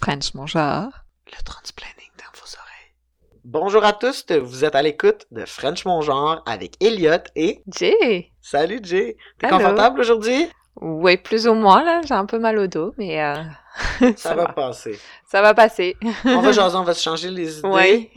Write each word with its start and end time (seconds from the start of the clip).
French 0.00 0.34
mon 0.34 0.46
genre. 0.46 0.90
Le 1.26 1.42
transplanning 1.42 2.10
dans 2.18 2.38
vos 2.38 2.46
oreilles. 2.56 2.92
Bonjour 3.44 3.84
à 3.84 3.92
tous, 3.92 4.26
vous 4.30 4.64
êtes 4.64 4.74
à 4.74 4.82
l'écoute 4.82 5.26
de 5.30 5.44
French 5.46 5.84
mon 5.86 6.02
genre 6.02 6.42
avec 6.46 6.76
Elliot 6.82 7.22
et... 7.34 7.62
Jay! 7.66 8.30
Salut 8.42 8.80
Jay! 8.82 9.16
T'es 9.38 9.48
confortable 9.48 10.00
aujourd'hui? 10.00 10.48
Oui, 10.76 11.16
plus 11.16 11.48
ou 11.48 11.54
moins, 11.54 11.82
là. 11.82 12.02
J'ai 12.06 12.12
un 12.14 12.26
peu 12.26 12.38
mal 12.38 12.58
au 12.58 12.66
dos, 12.66 12.92
mais 12.98 13.22
euh, 13.22 13.42
Ça, 14.16 14.34
va, 14.34 14.48
passer. 14.48 14.98
ça 15.24 15.40
va 15.40 15.54
passer. 15.54 15.96
On 16.26 16.40
va 16.40 16.52
jaser, 16.52 16.76
on 16.76 16.82
va 16.82 16.92
se 16.92 17.02
changer 17.02 17.30
les 17.30 17.58
idées. 17.58 17.68
Oui. 17.68 18.10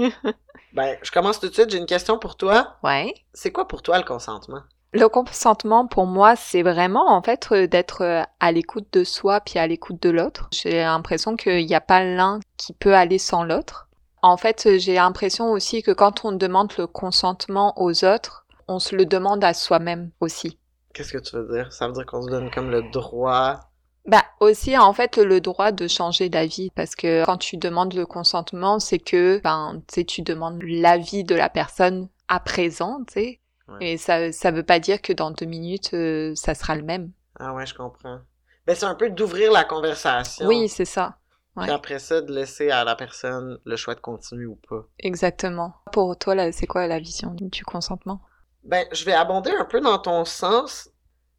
Ben, 0.73 0.97
je 1.01 1.11
commence 1.11 1.39
tout 1.39 1.47
de 1.47 1.53
suite, 1.53 1.69
j'ai 1.69 1.77
une 1.77 1.85
question 1.85 2.19
pour 2.19 2.35
toi. 2.35 2.75
Ouais. 2.83 3.13
C'est 3.33 3.51
quoi 3.51 3.67
pour 3.67 3.81
toi 3.81 3.97
le 3.97 4.03
consentement? 4.03 4.61
Le 4.91 5.07
consentement, 5.07 5.85
pour 5.85 6.07
moi, 6.07 6.35
c'est 6.35 6.63
vraiment, 6.63 7.11
en 7.11 7.21
fait, 7.21 7.47
euh, 7.51 7.67
d'être 7.67 8.01
euh, 8.01 8.23
à 8.39 8.51
l'écoute 8.51 8.87
de 8.91 9.03
soi 9.03 9.39
puis 9.39 9.59
à 9.59 9.67
l'écoute 9.67 10.01
de 10.01 10.09
l'autre. 10.09 10.49
J'ai 10.51 10.79
l'impression 10.79 11.35
qu'il 11.35 11.63
n'y 11.65 11.75
a 11.75 11.81
pas 11.81 12.03
l'un 12.03 12.39
qui 12.57 12.73
peut 12.73 12.95
aller 12.95 13.19
sans 13.19 13.43
l'autre. 13.43 13.87
En 14.23 14.35
fait, 14.35 14.67
j'ai 14.79 14.95
l'impression 14.95 15.51
aussi 15.51 15.83
que 15.83 15.91
quand 15.91 16.25
on 16.25 16.31
demande 16.31 16.73
le 16.77 16.87
consentement 16.87 17.73
aux 17.77 18.03
autres, 18.03 18.47
on 18.67 18.79
se 18.79 18.95
le 18.95 19.05
demande 19.05 19.43
à 19.43 19.53
soi-même 19.53 20.09
aussi. 20.21 20.57
Qu'est-ce 20.93 21.13
que 21.13 21.19
tu 21.19 21.35
veux 21.35 21.55
dire? 21.55 21.71
Ça 21.71 21.87
veut 21.87 21.93
dire 21.93 22.07
qu'on 22.07 22.23
se 22.23 22.29
donne 22.29 22.49
comme 22.49 22.71
le 22.71 22.81
droit... 22.91 23.59
Bah 24.05 24.23
aussi 24.39 24.75
en 24.75 24.93
fait 24.93 25.17
le 25.17 25.39
droit 25.39 25.71
de 25.71 25.87
changer 25.87 26.29
d'avis 26.29 26.71
parce 26.71 26.95
que 26.95 27.25
quand 27.25 27.37
tu 27.37 27.57
demandes 27.57 27.93
le 27.93 28.05
consentement 28.05 28.79
c'est 28.79 28.97
que 28.97 29.39
ben 29.43 29.83
tu 30.07 30.21
demandes 30.21 30.63
l'avis 30.63 31.25
de 31.25 31.35
la 31.35 31.49
personne 31.49 32.07
à 32.27 32.39
présent 32.39 33.01
tu 33.07 33.13
sais 33.13 33.39
Et 33.81 33.97
ça 33.97 34.31
ça 34.31 34.51
veut 34.51 34.63
pas 34.63 34.79
dire 34.79 35.01
que 35.01 35.13
dans 35.13 35.31
deux 35.31 35.45
minutes 35.45 35.93
euh, 35.93 36.33
ça 36.35 36.53
sera 36.55 36.75
le 36.75 36.83
même 36.83 37.11
Ah 37.39 37.53
ouais, 37.53 37.65
je 37.65 37.73
comprends. 37.73 38.19
Ben, 38.67 38.75
c'est 38.75 38.85
un 38.85 38.95
peu 38.95 39.09
d'ouvrir 39.09 39.51
la 39.51 39.63
conversation. 39.63 40.45
oui 40.47 40.67
c'est 40.69 40.85
ça 40.85 41.17
Puis 41.57 41.65
ouais. 41.67 41.71
après 41.71 41.99
ça, 41.99 42.21
de 42.21 42.31
laisser 42.33 42.69
à 42.71 42.83
la 42.83 42.95
personne 42.95 43.57
le 43.65 43.75
choix 43.75 43.95
de 43.95 43.99
continuer 44.01 44.45
ou 44.45 44.55
pas. 44.69 44.85
exactement 44.99 45.73
pour 45.91 46.17
toi 46.17 46.51
c'est 46.51 46.67
quoi 46.67 46.87
la 46.87 46.99
vision 46.99 47.31
du 47.35 47.63
consentement? 47.63 48.21
Ben, 48.63 48.85
je 48.91 49.05
vais 49.05 49.13
abonder 49.13 49.51
un 49.51 49.65
peu 49.65 49.79
dans 49.81 49.97
ton 49.99 50.25
sens. 50.25 50.89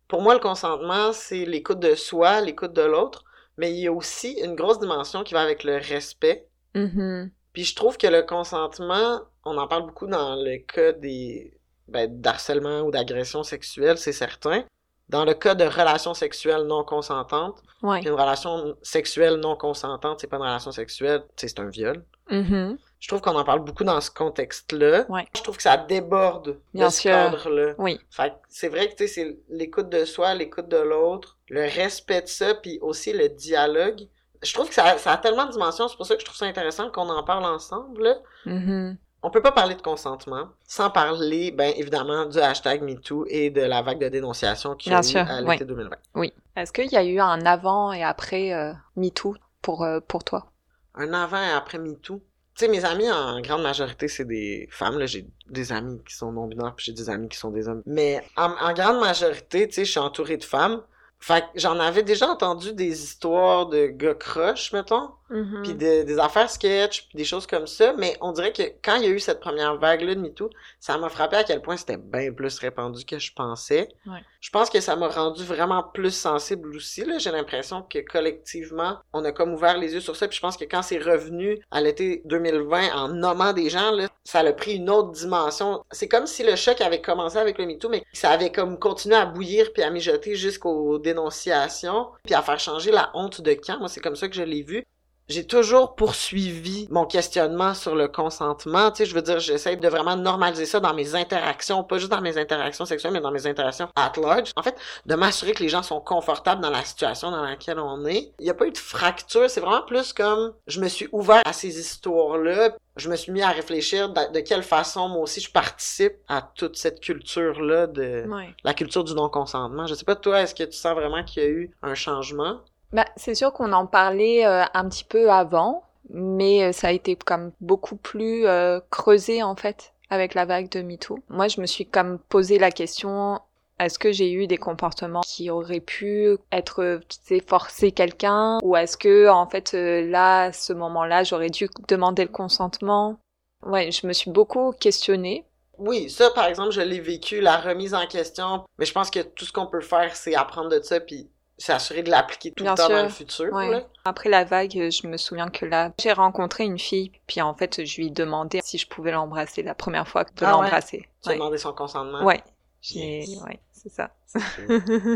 Pour 0.09 0.22
moi, 0.22 0.34
le 0.34 0.41
consentement, 0.41 1.12
c'est 1.12 1.44
l'écoute 1.44 1.78
de 1.78 1.94
soi, 1.94 2.41
l'écoute 2.41 2.72
de 2.72 2.83
l'autre, 2.83 3.25
mais 3.59 3.70
il 3.72 3.78
y 3.78 3.87
a 3.87 3.92
aussi 3.92 4.33
une 4.42 4.56
grosse 4.56 4.81
dimension 4.81 5.22
qui 5.22 5.34
va 5.34 5.42
avec 5.42 5.62
le 5.62 5.77
respect. 5.77 6.48
Mhm. 6.75 7.31
Puis 7.53 7.65
je 7.65 7.77
trouve 7.77 7.98
que 7.98 8.06
le 8.09 8.22
consentement, 8.22 9.20
on 9.44 9.56
en 9.59 9.69
parle 9.69 9.83
beaucoup 9.87 10.06
dans 10.06 10.34
le 10.34 10.59
cas 10.59 10.92
des 10.92 11.59
ben, 11.91 12.20
d'harcèlement 12.20 12.80
ou 12.80 12.91
d'agression 12.91 13.42
sexuelle, 13.42 13.98
c'est 13.98 14.12
certain. 14.12 14.64
Dans 15.08 15.24
le 15.24 15.34
cas 15.34 15.55
de 15.56 15.64
relations 15.64 16.14
sexuelles 16.14 16.62
non 16.62 16.84
consentantes, 16.84 17.60
ouais 17.82 18.00
une 18.02 18.12
relation 18.12 18.77
sexuelle 18.82 19.36
non 19.36 19.56
consentante, 19.56 20.20
c'est 20.20 20.28
pas 20.28 20.36
une 20.36 20.42
relation 20.44 20.70
sexuelle, 20.70 21.24
c'est 21.36 21.58
un 21.58 21.69
viol. 21.69 22.05
Mhm. 22.30 22.78
Je 23.00 23.08
trouve 23.08 23.20
qu'on 23.20 23.34
en 23.34 23.44
parle 23.44 23.64
beaucoup 23.64 23.82
dans 23.82 24.00
ce 24.00 24.10
contexte-là. 24.10 25.06
Ouais. 25.08 25.27
Je 25.34 25.42
trouve 25.42 25.56
que 25.56 25.62
ça 25.62 25.77
déborde 25.78 26.60
Bien 26.74 26.86
de 26.86 26.92
ce 26.92 27.02
cadre-là. 27.02 27.74
oui 27.78 27.98
Fait 28.10 28.30
que 28.30 28.34
c'est 28.48 28.69
vrai 28.69 28.88
que 28.88 28.94
tu 28.94 29.08
sais, 29.08 29.14
c'est 29.14 29.38
l'écoute 29.48 29.88
de 29.88 30.04
soi, 30.04 30.34
l'écoute 30.34 30.69
de 30.69 30.77
l'autre, 30.77 31.38
le 31.48 31.62
respect 31.62 32.22
de 32.22 32.28
ça, 32.28 32.54
puis 32.54 32.78
aussi 32.82 33.12
le 33.12 33.28
dialogue. 33.30 34.06
Je 34.42 34.54
trouve 34.54 34.69
que 34.69 34.75
ça, 34.75 34.97
ça 34.98 35.12
a 35.12 35.16
tellement 35.16 35.47
de 35.47 35.52
dimensions, 35.52 35.88
c'est 35.88 35.97
pour 35.97 36.06
ça 36.06 36.14
que 36.14 36.20
je 36.20 36.27
trouve 36.27 36.36
ça 36.36 36.47
intéressant 36.47 36.91
qu'on 36.91 37.08
en 37.08 37.25
parle 37.25 37.44
ensemble. 37.47 38.02
là. 38.04 38.14
Mhm. 38.47 38.97
On 39.22 39.30
peut 39.30 39.42
pas 39.42 39.52
parler 39.52 39.74
de 39.74 39.82
consentement 39.82 40.48
sans 40.66 40.90
parler, 40.90 41.50
ben 41.50 41.72
évidemment, 41.76 42.24
du 42.26 42.38
hashtag 42.38 42.82
MeToo 42.82 43.26
et 43.28 43.50
de 43.50 43.60
la 43.60 43.82
vague 43.82 44.00
de 44.00 44.08
dénonciation 44.08 44.74
qui 44.74 44.88
Bien 44.88 44.98
a 44.98 45.00
eu 45.00 45.04
sûr, 45.04 45.20
à 45.20 45.40
l'été 45.42 45.64
2020. 45.64 45.96
oui 46.14 46.32
est-ce 46.56 46.72
qu'il 46.72 46.90
y 46.90 46.96
a 46.96 47.04
eu 47.04 47.18
un 47.20 47.44
avant 47.46 47.92
et 47.92 48.02
après 48.02 48.52
euh, 48.52 48.72
MeToo 48.96 49.34
pour 49.62 49.82
euh, 49.84 50.00
pour 50.00 50.24
toi? 50.24 50.50
Un 50.94 51.12
avant 51.12 51.42
et 51.42 51.50
après 51.50 51.78
MeToo? 51.78 52.20
Tu 52.54 52.64
sais, 52.66 52.68
mes 52.70 52.84
amis, 52.84 53.10
en 53.10 53.41
grande 53.41 53.62
majorité, 53.62 54.08
c'est 54.08 54.24
des 54.26 54.68
femmes. 54.70 54.98
Là, 54.98 55.06
j'ai 55.06 55.26
des 55.48 55.72
amis 55.72 56.02
qui 56.06 56.14
sont 56.14 56.32
non-binaires, 56.32 56.74
puis 56.74 56.86
j'ai 56.86 56.92
des 56.92 57.08
amis 57.08 57.28
qui 57.28 57.38
sont 57.38 57.50
des 57.50 57.68
hommes. 57.68 57.82
Mais 57.86 58.22
en, 58.36 58.50
en 58.60 58.72
grande 58.75 59.00
majorité, 59.00 59.69
tu 59.69 59.75
sais, 59.75 59.84
je 59.84 59.91
suis 59.92 60.00
entouré 60.00 60.36
de 60.36 60.44
femmes. 60.44 60.82
Fait 61.22 61.42
que 61.42 61.47
j'en 61.60 61.78
avais 61.78 62.03
déjà 62.03 62.26
entendu 62.28 62.72
des 62.72 63.03
histoires 63.04 63.66
de 63.66 63.86
gars 63.88 64.14
croches, 64.14 64.72
mettons, 64.72 65.10
Mhm. 65.28 65.60
puis 65.62 65.75
de- 65.75 66.03
des 66.04 66.19
affaires 66.19 66.48
sketch, 66.50 67.08
puis 67.08 67.19
des 67.19 67.25
choses 67.25 67.47
comme 67.47 67.66
ça. 67.66 67.92
Mais 67.98 68.16
on 68.22 68.32
dirait 68.32 68.53
que 68.54 68.62
quand 68.82 68.97
il 68.97 69.03
y 69.03 69.06
a 69.06 69.10
eu 69.10 69.20
cette 69.20 69.38
première 69.41 69.76
vague-là 69.76 70.14
de 70.14 70.20
MeToo, 70.20 70.48
ça 70.80 70.97
m'a 70.97 71.10
frappé 71.10 71.36
à 71.36 71.44
quel 71.44 71.60
point 71.60 71.76
c'était 71.76 71.98
bien 71.98 72.32
plus 72.32 72.59
répandu 72.59 73.04
que 73.04 73.19
je 73.19 73.32
pensais. 73.34 73.88
Ouais. 74.06 74.25
Je 74.41 74.49
pense 74.49 74.71
que 74.71 74.81
ça 74.81 74.97
m'a 74.97 75.09
rendu 75.09 75.45
vraiment 75.45 75.83
plus 75.83 76.12
sensible 76.12 76.75
aussi. 76.75 77.05
Là, 77.05 77.19
j'ai 77.19 77.31
l'impression 77.31 77.83
que 77.83 77.99
collectivement, 77.99 78.97
on 79.12 79.25
a 79.25 79.33
comme 79.33 79.53
ouvert 79.53 79.77
les 79.77 79.93
yeux 79.93 80.01
sur 80.01 80.17
ça. 80.17 80.28
Puis 80.28 80.37
je 80.37 80.41
pense 80.41 80.56
que 80.56 80.65
quand 80.65 80.81
c'est 80.81 80.99
revenu 80.99 81.61
à 81.71 81.83
l'été 81.83 82.23
2020 82.25 82.95
en 82.95 83.09
nommant 83.09 83.53
des 83.53 83.69
gens, 83.69 83.91
là, 83.91 84.09
ça 84.25 84.41
a 84.41 84.53
pris 84.53 84.77
une 84.77 84.89
autre 84.89 85.11
dimension. 85.11 85.84
C'est 85.91 86.09
comme 86.09 86.27
si 86.27 86.43
le 86.43 86.56
choc 86.56 86.81
avait 86.81 87.03
commencé 87.03 87.37
avec 87.37 87.59
le 87.59 87.67
MeToo, 87.67 87.91
mais 87.91 88.03
ça 88.15 88.31
avait 88.31 88.51
comme 88.51 88.78
continué 88.78 89.17
à 89.17 89.27
bouillir 89.27 89.73
puis 89.75 89.83
à 89.83 89.91
mijoter 89.91 90.34
jusqu'aux 90.37 90.99
dénonciations, 90.99 92.09
puis 92.25 92.34
à 92.34 92.41
faire 92.41 92.59
changer 92.59 92.93
la 92.93 93.11
honte 93.12 93.43
de 93.43 93.53
camp. 93.53 93.78
Moi, 93.78 93.89
c'est 93.89 94.01
comme 94.01 94.17
ça 94.17 94.28
que 94.28 94.34
je 94.34 94.43
l'ai 94.43 94.62
vu 94.62 94.87
j'ai 95.30 95.46
toujours 95.46 95.94
poursuivi 95.94 96.88
mon 96.91 97.06
questionnement 97.06 97.74
sur 97.74 97.94
le 97.94 98.08
consentement. 98.08 98.91
Tu 98.91 98.98
sais, 98.98 99.06
je 99.06 99.14
veux 99.14 99.22
dire, 99.22 99.38
j'essaie 99.38 99.76
de 99.76 99.88
vraiment 99.88 100.16
normaliser 100.16 100.66
ça 100.66 100.80
dans 100.80 100.92
mes 100.92 101.14
interactions, 101.14 101.84
pas 101.84 101.98
juste 101.98 102.10
dans 102.10 102.20
mes 102.20 102.36
interactions 102.36 102.84
sexuelles, 102.84 103.12
mais 103.12 103.20
dans 103.20 103.30
mes 103.30 103.46
interactions 103.46 103.88
at 103.96 104.12
large. 104.20 104.50
En 104.56 104.62
fait, 104.62 104.76
de 105.06 105.14
m'assurer 105.14 105.52
que 105.52 105.62
les 105.62 105.68
gens 105.68 105.82
sont 105.82 106.00
confortables 106.00 106.60
dans 106.60 106.70
la 106.70 106.82
situation 106.84 107.30
dans 107.30 107.42
laquelle 107.42 107.78
on 107.78 108.04
est. 108.06 108.32
Il 108.41 108.44
n'y 108.44 108.50
a 108.50 108.54
pas 108.54 108.66
eu 108.66 108.72
de 108.72 108.78
fracture, 108.78 109.48
c'est 109.48 109.60
vraiment 109.60 109.82
plus 109.82 110.12
comme 110.12 110.52
je 110.66 110.80
me 110.80 110.88
suis 110.88 111.08
ouvert 111.12 111.42
à 111.44 111.52
ces 111.52 111.78
histoires-là. 111.78 112.74
Je 112.97 113.08
me 113.08 113.16
suis 113.16 113.32
mis 113.32 113.42
à 113.42 113.50
réfléchir 113.50 114.12
de, 114.12 114.32
de 114.32 114.41
quelle 114.41 114.64
façon 114.64 115.08
moi 115.08 115.22
aussi 115.22 115.41
je 115.41 115.50
participe 115.50 116.14
à 116.28 116.42
toute 116.42 116.76
cette 116.76 117.00
culture-là 117.00 117.86
de 117.86 118.26
ouais 118.28 118.54
la 118.64 118.74
culture 118.74 119.04
du 119.04 119.14
non-consentement. 119.14 119.86
Je 119.86 119.94
sais 119.94 120.04
pas, 120.04 120.16
toi, 120.16 120.41
est-ce 120.42 120.54
que 120.54 120.64
tu 120.64 120.76
sens 120.76 120.94
vraiment 120.94 121.22
qu'il 121.24 121.42
y 121.42 121.47
a 121.47 121.48
eu 121.48 121.70
un 121.82 121.94
changement? 121.94 122.60
Bah, 122.93 123.06
c'est 123.17 123.34
sûr 123.34 123.53
qu'on 123.53 123.73
en 123.73 123.87
parlait 123.87 124.45
euh, 124.47 124.65
un 124.75 124.89
petit 124.89 125.05
peu 125.05 125.31
avant, 125.31 125.84
mais 126.11 126.65
euh, 126.65 126.73
ça 126.73 126.89
a 126.89 126.93
été 126.93 127.17
comme 127.17 127.53
beaucoup 127.61 127.97
plus 127.97 128.47
euh, 128.47 128.81
creusé 128.91 129.43
en 129.43 129.55
fait 129.55 129.93
avec 130.09 130.34
la 130.34 130.45
vague 130.45 130.69
de 130.71 130.83
MeToo. 130.83 131.21
Moi, 131.28 131.47
je 131.49 131.61
me 131.61 131.67
suis 131.67 131.87
comme 131.87 132.19
posé 132.19 132.59
la 132.59 132.73
question 132.73 133.41
est-ce 133.81 133.99
que 133.99 134.12
j'ai 134.12 134.31
eu 134.31 134.47
des 134.47 134.59
comportements 134.59 135.23
qui 135.23 135.49
auraient 135.49 135.81
pu 135.81 136.37
être, 136.53 136.83
euh, 136.83 136.99
tu 137.09 137.17
sais, 137.25 137.41
forcer 137.41 137.93
quelqu'un? 137.93 138.59
Ou 138.62 138.77
est-ce 138.77 138.99
que 138.99 139.28
en 139.28 139.47
fait 139.49 139.72
euh, 139.72 140.07
là, 140.07 140.43
à 140.45 140.53
ce 140.53 140.75
moment-là, 140.75 141.25
j'aurais 141.25 141.49
dû 141.49 141.67
demander 141.89 142.25
le 142.25 142.31
consentement? 142.31 143.19
Ouais, 143.65 143.91
je 143.91 144.07
me 144.07 144.12
suis 144.12 144.31
beaucoup 144.31 144.72
questionnée. 144.72 145.47
Oui, 145.78 146.11
ça, 146.11 146.31
par 146.31 146.45
exemple, 146.45 146.72
je 146.72 146.83
l'ai 146.83 147.01
vécu, 147.01 147.41
la 147.41 147.57
remise 147.57 147.95
en 147.95 148.07
question. 148.07 148.65
Mais 148.78 148.84
je 148.84 148.93
pense 148.93 149.11
que 149.11 149.21
tout 149.21 149.47
ce 149.47 149.53
qu'on 149.53 149.67
peut 149.67 149.81
faire, 149.81 150.15
c'est 150.15 150.34
apprendre 150.34 150.69
de 150.69 150.83
ça, 150.83 151.01
puis 151.01 151.31
s'assurer 151.60 152.03
de 152.03 152.10
l'appliquer 152.10 152.53
tout 152.53 152.65
Bien 152.65 152.72
le 152.72 152.76
temps 152.78 152.87
sûr. 152.87 152.97
dans 152.97 153.03
le 153.03 153.09
futur. 153.09 153.53
Ouais. 153.53 153.71
là. 153.71 153.82
Après 154.04 154.28
la 154.28 154.44
vague, 154.44 154.72
je 154.72 155.06
me 155.06 155.16
souviens 155.16 155.48
que 155.48 155.66
là, 155.66 155.93
j'ai 156.00 156.12
rencontré 156.12 156.65
une 156.65 156.78
fille, 156.78 157.12
puis 157.26 157.41
en 157.43 157.54
fait, 157.54 157.84
je 157.84 157.97
lui 158.00 158.06
ai 158.06 158.10
demandé 158.10 158.60
si 158.65 158.78
je 158.78 158.88
pouvais 158.88 159.12
l'embrasser 159.12 159.62
la 159.62 159.75
première 159.75 160.09
fois 160.09 160.25
de 160.25 160.31
Ah 160.41 160.50
l'embrasser. 160.50 161.09
Tu 161.22 161.28
as 161.28 161.32
Ouais. 161.32 161.38
demandé 161.38 161.59
son 161.59 161.72
consentement? 161.72 162.25
Ouais. 162.25 162.41
J'ai- 162.82 163.20
Yes. 163.24 163.42
ouais, 163.42 163.60
c'est 163.72 163.91
ça. 163.91 164.10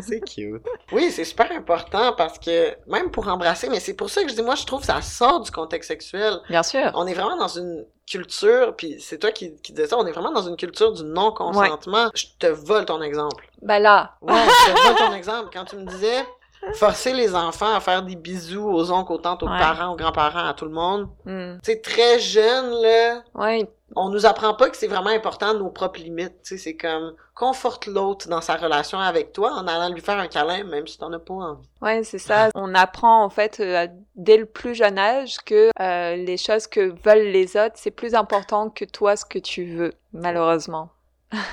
C'est 0.03 0.21
cute. 0.21 0.63
Oui, 0.93 1.11
c'est 1.11 1.25
super 1.25 1.51
important 1.53 2.13
parce 2.15 2.39
que, 2.39 2.75
même 2.87 3.11
pour 3.11 3.29
embrasser, 3.29 3.69
mais 3.69 3.81
c'est 3.81 3.95
pour 3.95 4.11
ça 4.11 4.23
que 4.23 4.29
je 4.31 4.35
dis, 4.35 4.43
moi, 4.43 4.55
je 4.55 4.65
trouve 4.67 4.81
que 4.81 4.87
ça 4.87 5.01
sort 5.03 5.41
du 5.41 5.51
contexte 5.51 5.89
sexuel. 5.89 6.41
Bien 6.49 6.63
sûr. 6.63 6.91
On 6.95 7.07
est 7.07 7.15
vraiment 7.15 7.37
dans 7.37 7.49
une 7.49 7.87
culture, 8.07 8.75
puis 8.77 9.01
c'est 9.01 9.19
toi 9.19 9.33
qui, 9.33 9.55
qui 9.63 9.73
disais 9.73 9.89
ça, 9.89 9.97
on 9.99 10.07
est 10.07 10.13
vraiment 10.13 10.33
dans 10.33 10.43
une 10.47 10.57
culture 10.57 10.93
du 10.93 11.05
non-consentement. 11.05 12.11
Je 12.15 12.27
te 12.39 12.47
vole 12.49 12.85
ton 12.85 13.01
exemple. 13.01 13.49
Bah 13.63 13.79
là, 13.79 14.17
Ouais, 14.21 14.35
je 14.35 14.73
te 14.73 14.87
vole 14.87 14.97
ton 14.97 15.13
exemple. 15.17 15.49
Quand 15.53 15.65
tu 15.65 15.77
me 15.77 15.87
disais 15.87 16.23
forcer 16.75 17.13
les 17.13 17.35
enfants 17.35 17.75
à 17.75 17.81
faire 17.81 18.03
des 18.03 18.17
bisous 18.17 18.67
aux 18.69 18.91
oncles, 18.91 19.13
aux 19.13 19.19
tantes, 19.19 19.43
aux 19.43 19.49
Ouais. 19.49 19.59
parents, 19.59 19.93
aux 19.93 19.97
grands-parents, 19.97 20.47
à 20.49 20.55
tout 20.55 20.65
le 20.65 20.71
monde. 20.73 21.09
hmm, 21.25 21.59
Tu 21.63 21.73
sais, 21.73 21.81
très 21.81 22.19
jeune, 22.19 22.71
là, 22.83 23.23
ouais, 23.35 23.69
on 23.97 24.09
nous 24.09 24.27
apprend 24.27 24.55
pas 24.55 24.71
que 24.71 24.77
c'est 24.77 24.89
vraiment 24.89 25.11
important 25.11 25.55
nos 25.55 25.69
propres 25.71 26.01
limites. 26.01 26.43
Tu 26.43 26.57
sais, 26.57 26.59
c'est 26.59 26.77
comme 26.77 27.15
conforte 27.35 27.87
l'autre 27.87 28.29
dans 28.29 28.41
sa 28.41 28.57
relation 28.57 28.99
avec 28.99 29.33
toi 29.33 29.53
en 29.53 29.67
allant 29.69 29.93
lui 29.93 30.01
faire 30.01 30.19
un 30.19 30.27
câlin, 30.27 30.65
même 30.65 30.87
si 30.87 30.99
t'en 30.99 31.13
as 31.13 31.19
pas 31.21 31.35
envie. 31.35 31.69
ouais, 31.83 32.03
c'est 32.03 32.19
ça. 32.19 32.49
On 32.57 32.75
apprend 32.75 33.23
en 33.25 33.29
fait 33.31 33.61
euh, 33.61 33.87
dès 34.17 34.37
le 34.37 34.47
plus 34.47 34.75
jeune 34.75 34.99
âge 34.99 35.37
que 35.45 35.71
euh, 35.81 36.17
les 36.17 36.37
choses 36.37 36.67
que 36.67 36.93
veulent 37.05 37.29
les 37.31 37.57
autres, 37.57 37.75
c'est 37.77 37.91
plus 37.93 38.15
important 38.15 38.69
que 38.71 38.85
toi 38.85 39.17
ce 39.17 39.25
que 39.25 39.39
tu 39.39 39.65
veux, 39.77 39.93
malheureusement. 40.13 40.91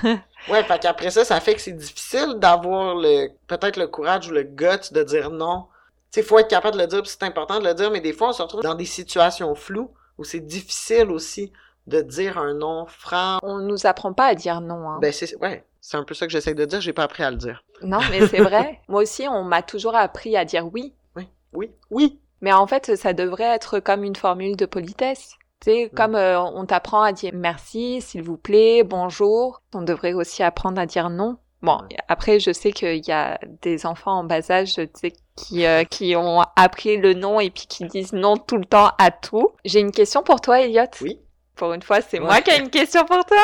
Ouais, 0.50 0.64
fait 0.64 0.80
qu'après 0.80 1.12
ça, 1.12 1.24
ça 1.24 1.40
fait 1.40 1.54
que 1.54 1.62
c'est 1.62 1.72
difficile 1.72 2.36
d'avoir 2.38 2.96
le 2.96 3.28
peut-être 3.48 3.78
le 3.78 3.88
courage 3.88 4.28
ou 4.28 4.32
le 4.32 4.44
guts 4.44 4.92
de 4.92 5.04
dire 5.04 5.30
non. 5.30 5.68
Tu 6.12 6.20
sais, 6.20 6.24
faut 6.24 6.40
être 6.40 6.48
capable 6.48 6.78
de 6.78 6.82
le 6.82 6.88
dire, 6.88 7.04
c'est 7.06 7.24
important 7.24 7.60
de 7.60 7.66
le 7.66 7.74
dire, 7.74 7.92
mais 7.92 8.02
des 8.02 8.12
fois, 8.12 8.30
on 8.30 8.34
se 8.34 8.42
retrouve 8.42 8.64
dans 8.64 8.74
des 8.74 8.86
situations 8.86 9.54
floues 9.54 9.92
où 10.18 10.24
c'est 10.24 10.40
difficile 10.40 11.12
aussi 11.12 11.54
de 11.88 12.02
dire 12.02 12.38
un 12.38 12.54
non 12.54 12.86
franc. 12.88 13.40
On 13.44 13.60
nous 13.60 13.86
apprend 13.86 14.14
pas 14.14 14.26
à 14.26 14.36
dire 14.36 14.62
non. 14.62 14.90
Hein. 14.90 15.00
Ben, 15.00 15.12
c'est, 15.12 15.36
ouais, 15.38 15.64
c'est 15.80 15.98
un 15.98 16.04
peu 16.04 16.14
ça 16.14 16.26
que 16.26 16.32
j'essaie 16.32 16.54
de 16.54 16.66
dire, 16.66 16.82
j'ai 16.82 16.94
pas 16.94 17.04
appris 17.04 17.24
à 17.24 17.32
le 17.32 17.38
dire. 17.38 17.64
Non, 17.82 18.00
mais 18.10 18.28
c'est 18.28 18.42
vrai. 18.42 18.80
Moi 18.88 19.04
aussi, 19.04 19.28
on 19.28 19.44
m'a 19.44 19.62
toujours 19.62 19.96
appris 19.96 20.36
à 20.36 20.46
dire 20.46 20.68
oui. 20.74 20.94
Oui, 21.16 21.28
oui, 21.54 21.72
oui. 21.90 22.20
Mais 22.42 22.52
en 22.52 22.66
fait, 22.66 22.96
ça 22.96 23.14
devrait 23.14 23.56
être 23.56 23.80
comme 23.80 24.04
une 24.04 24.16
formule 24.16 24.56
de 24.56 24.66
politesse. 24.66 25.38
Tu 25.64 25.72
sais, 25.72 25.90
Mm. 25.92 25.96
comme 25.96 26.16
euh, 26.16 26.40
on 26.42 26.66
t'apprend 26.66 27.02
à 27.04 27.12
dire 27.12 27.32
merci, 27.34 28.02
s'il 28.02 28.24
vous 28.24 28.38
plaît, 28.38 28.84
bonjour, 28.84 29.62
on 29.74 29.82
devrait 29.82 30.14
aussi 30.14 30.44
apprendre 30.44 30.80
à 30.82 30.86
dire 30.86 31.10
non. 31.10 31.38
Bon, 31.62 31.78
après, 32.08 32.40
je 32.40 32.52
sais 32.52 32.72
qu'il 32.72 33.06
y 33.08 33.12
a 33.12 33.38
des 33.62 33.86
enfants 33.86 34.14
en 34.20 34.24
bas 34.24 34.50
âge, 34.50 34.74
tu 34.74 34.88
sais, 34.96 35.14
qui, 35.36 35.64
euh, 35.68 35.84
qui 35.84 36.16
ont 36.16 36.42
appris 36.56 36.98
le 36.98 37.14
non 37.14 37.40
et 37.40 37.52
puis 37.52 37.68
qui 37.68 37.86
disent 37.86 38.14
non 38.14 38.36
tout 38.38 38.58
le 38.58 38.66
temps 38.66 38.90
à 38.98 39.12
tout. 39.12 39.50
J'ai 39.64 39.80
une 39.80 39.92
question 39.92 40.24
pour 40.24 40.42
toi, 40.42 40.62
Elliot. 40.62 40.86
Oui. 41.02 41.20
Pour 41.56 41.74
une 41.74 41.84
fois, 41.84 42.02
c'est 42.02 42.18
Ouais. 42.20 42.26
moi 42.26 42.42
qui 42.42 42.50
ai 42.50 42.58
une 42.60 42.72
question 42.72 43.06
pour 43.06 43.24
toi. 43.26 43.38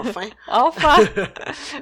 Enfin. 0.00 0.22
Enfin. 0.48 0.96